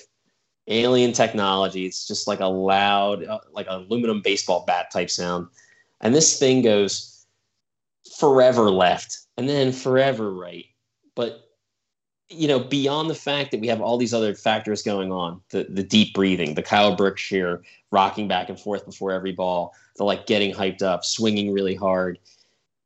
[0.67, 1.85] alien technology.
[1.85, 5.47] It's just like a loud, uh, like an aluminum baseball bat type sound.
[6.01, 7.25] And this thing goes
[8.17, 10.65] forever left and then forever right.
[11.15, 11.45] But
[12.29, 15.65] you know, beyond the fact that we have all these other factors going on, the
[15.69, 20.27] the deep breathing, the Kyle Berkshire rocking back and forth before every ball, the like
[20.27, 22.19] getting hyped up, swinging really hard.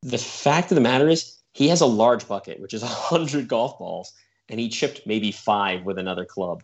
[0.02, 3.80] The fact of the matter is he has a large bucket, which is 100 golf
[3.80, 4.14] balls,
[4.50, 6.64] and he chipped maybe five with another club,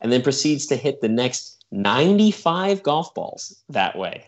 [0.00, 4.24] and then proceeds to hit the next 95 golf balls that way,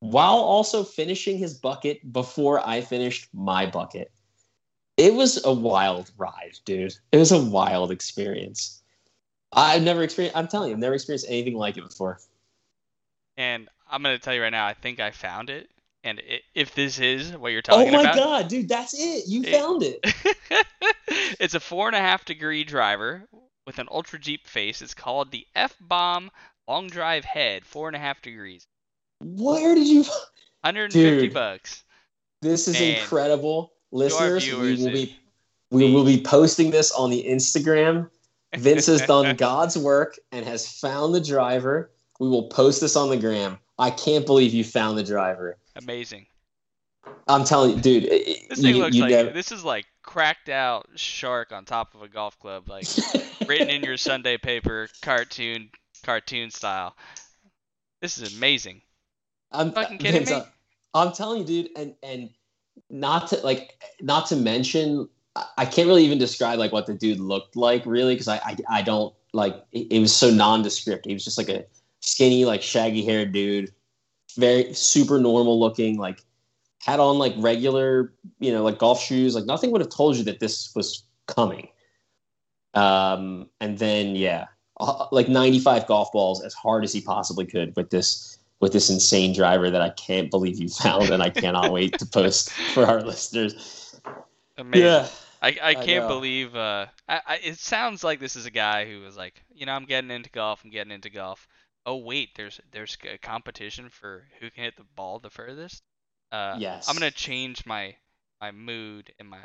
[0.00, 4.10] while also finishing his bucket before I finished my bucket.
[4.96, 6.94] It was a wild ride, dude.
[7.10, 8.80] It was a wild experience.
[9.52, 12.20] I've never experienced, I'm telling you, I've never experienced anything like it before.
[13.36, 15.68] And I'm going to tell you right now, I think I found it
[16.04, 16.22] and
[16.54, 19.24] if this is what you're oh talking about, oh my about, god, dude, that's it.
[19.26, 20.00] You it, found it.
[21.40, 23.26] it's a four and a half degree driver
[23.66, 24.82] with an ultra deep face.
[24.82, 26.30] It's called the F Bomb
[26.68, 28.66] Long Drive Head, four and a half degrees.
[29.20, 30.02] Where did you?
[30.60, 31.82] 150 dude, bucks.
[32.40, 34.46] This is and incredible, listeners.
[34.46, 35.16] We will be
[35.70, 38.08] we will be posting this on the Instagram
[38.56, 41.90] Vince has done God's work and has found the driver.
[42.20, 43.58] We will post this on the gram.
[43.78, 45.56] I can't believe you found the driver.
[45.76, 46.26] Amazing.
[47.28, 48.04] I'm telling you, dude.
[48.48, 49.30] This thing looks like never...
[49.30, 52.86] this is like cracked out shark on top of a golf club, like
[53.46, 55.70] written in your Sunday paper, cartoon,
[56.02, 56.96] cartoon style.
[58.00, 58.82] This is amazing.
[59.52, 60.42] I'm fucking uh, kidding me.
[60.94, 62.30] I'm telling you, dude, and and
[62.90, 65.08] not to like not to mention
[65.56, 68.56] I can't really even describe like what the dude looked like really because I, I,
[68.70, 71.06] I don't like it, it, was so nondescript.
[71.06, 71.64] He was just like a
[72.00, 73.72] skinny like shaggy haired dude,
[74.36, 76.20] very super normal looking like
[76.80, 80.24] had on like regular you know like golf shoes like nothing would have told you
[80.24, 81.68] that this was coming.
[82.74, 84.46] Um and then yeah
[84.80, 88.90] uh, like 95 golf balls as hard as he possibly could with this with this
[88.90, 92.86] insane driver that I can't believe you found and I cannot wait to post for
[92.86, 94.00] our listeners.
[94.56, 94.86] Amazing.
[94.86, 95.08] Yeah.
[95.42, 96.56] I, I can't I believe.
[96.56, 99.72] Uh, I, I, it sounds like this is a guy who was like, you know,
[99.72, 100.64] I'm getting into golf.
[100.64, 101.46] I'm getting into golf.
[101.86, 105.82] Oh wait, there's there's a competition for who can hit the ball the furthest.
[106.32, 106.88] Uh, yes.
[106.88, 107.94] I'm gonna change my
[108.40, 109.44] my mood and my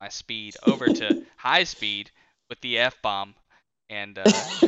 [0.00, 2.10] my speed over to high speed
[2.48, 3.34] with the f bomb,
[3.88, 4.24] and uh,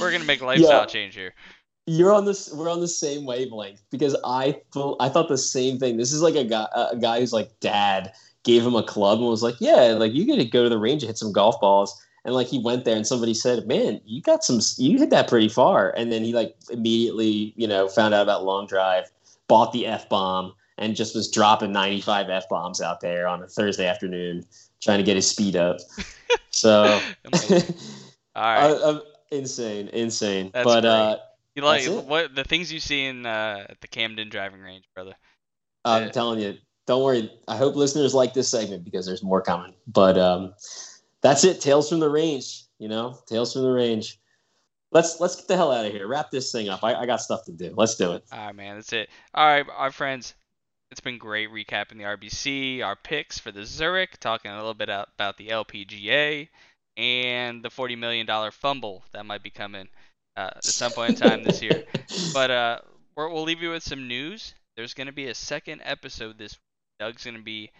[0.00, 0.86] we're gonna make a lifestyle yeah.
[0.86, 1.34] change here.
[1.86, 2.52] You're on this.
[2.52, 4.60] We're on the same wavelength because I
[4.98, 5.96] I thought the same thing.
[5.96, 8.12] This is like a guy a guy who's like dad
[8.44, 11.02] gave him a club and was like, "Yeah, like you could go to the range
[11.02, 14.20] and hit some golf balls." And like he went there and somebody said, "Man, you
[14.20, 14.60] got some.
[14.76, 18.44] You hit that pretty far." And then he like immediately, you know, found out about
[18.44, 19.10] long drive,
[19.48, 23.46] bought the f bomb, and just was dropping 95 f bombs out there on a
[23.46, 24.44] Thursday afternoon,
[24.80, 25.78] trying to get his speed up.
[26.52, 27.00] So,
[27.34, 29.00] all right, uh, uh,
[29.30, 30.50] insane, insane.
[30.52, 30.90] That's but great.
[30.90, 31.16] uh,
[31.54, 35.14] you like what the things you see in uh, at the Camden driving range, brother.
[35.84, 36.56] I'm uh, telling you,
[36.86, 37.30] don't worry.
[37.48, 39.74] I hope listeners like this segment because there's more coming.
[39.86, 40.54] But um,
[41.22, 41.60] that's it.
[41.60, 42.64] Tales from the range.
[42.78, 44.18] You know, tales from the range.
[44.92, 46.06] Let's let's get the hell out of here.
[46.06, 46.82] Wrap this thing up.
[46.82, 47.72] I, I got stuff to do.
[47.76, 48.24] Let's do it.
[48.32, 48.76] All right, man.
[48.76, 49.08] That's it.
[49.34, 50.34] All right, our friends.
[50.90, 54.88] It's been great recapping the RBC, our picks for the Zurich, talking a little bit
[54.88, 56.48] about the LPGA,
[56.96, 59.88] and the $40 million fumble that might be coming
[60.36, 61.84] uh, at some point in time this year.
[62.34, 62.78] But uh,
[63.16, 64.54] we'll leave you with some news.
[64.76, 66.60] There's going to be a second episode this Week.
[66.98, 67.70] Doug's going to be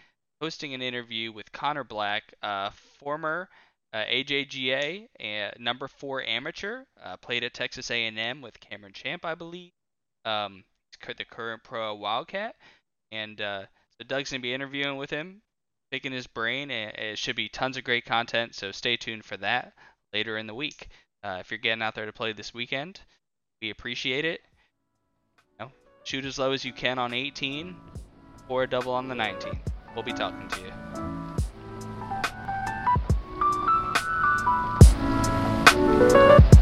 [0.40, 3.48] hosting an interview with Connor Black, uh, former
[3.92, 9.34] uh, AJGA uh, number four amateur, uh, played at Texas A&M with Cameron Champ, I
[9.34, 9.72] believe.
[10.24, 10.64] Um,
[11.16, 12.54] the current pro Wildcat,
[13.10, 13.62] and uh,
[13.96, 15.40] so Doug's to be interviewing with him,
[15.90, 16.70] picking his brain.
[16.70, 19.72] And it should be tons of great content, so stay tuned for that
[20.12, 20.88] later in the week.
[21.24, 23.00] Uh, if you're getting out there to play this weekend,
[23.62, 24.40] we appreciate it.
[25.58, 25.72] You know,
[26.04, 27.74] shoot as low as you can on 18
[28.48, 29.58] or a double on the 19.
[29.94, 30.70] We'll be talking to you.
[36.52, 36.59] you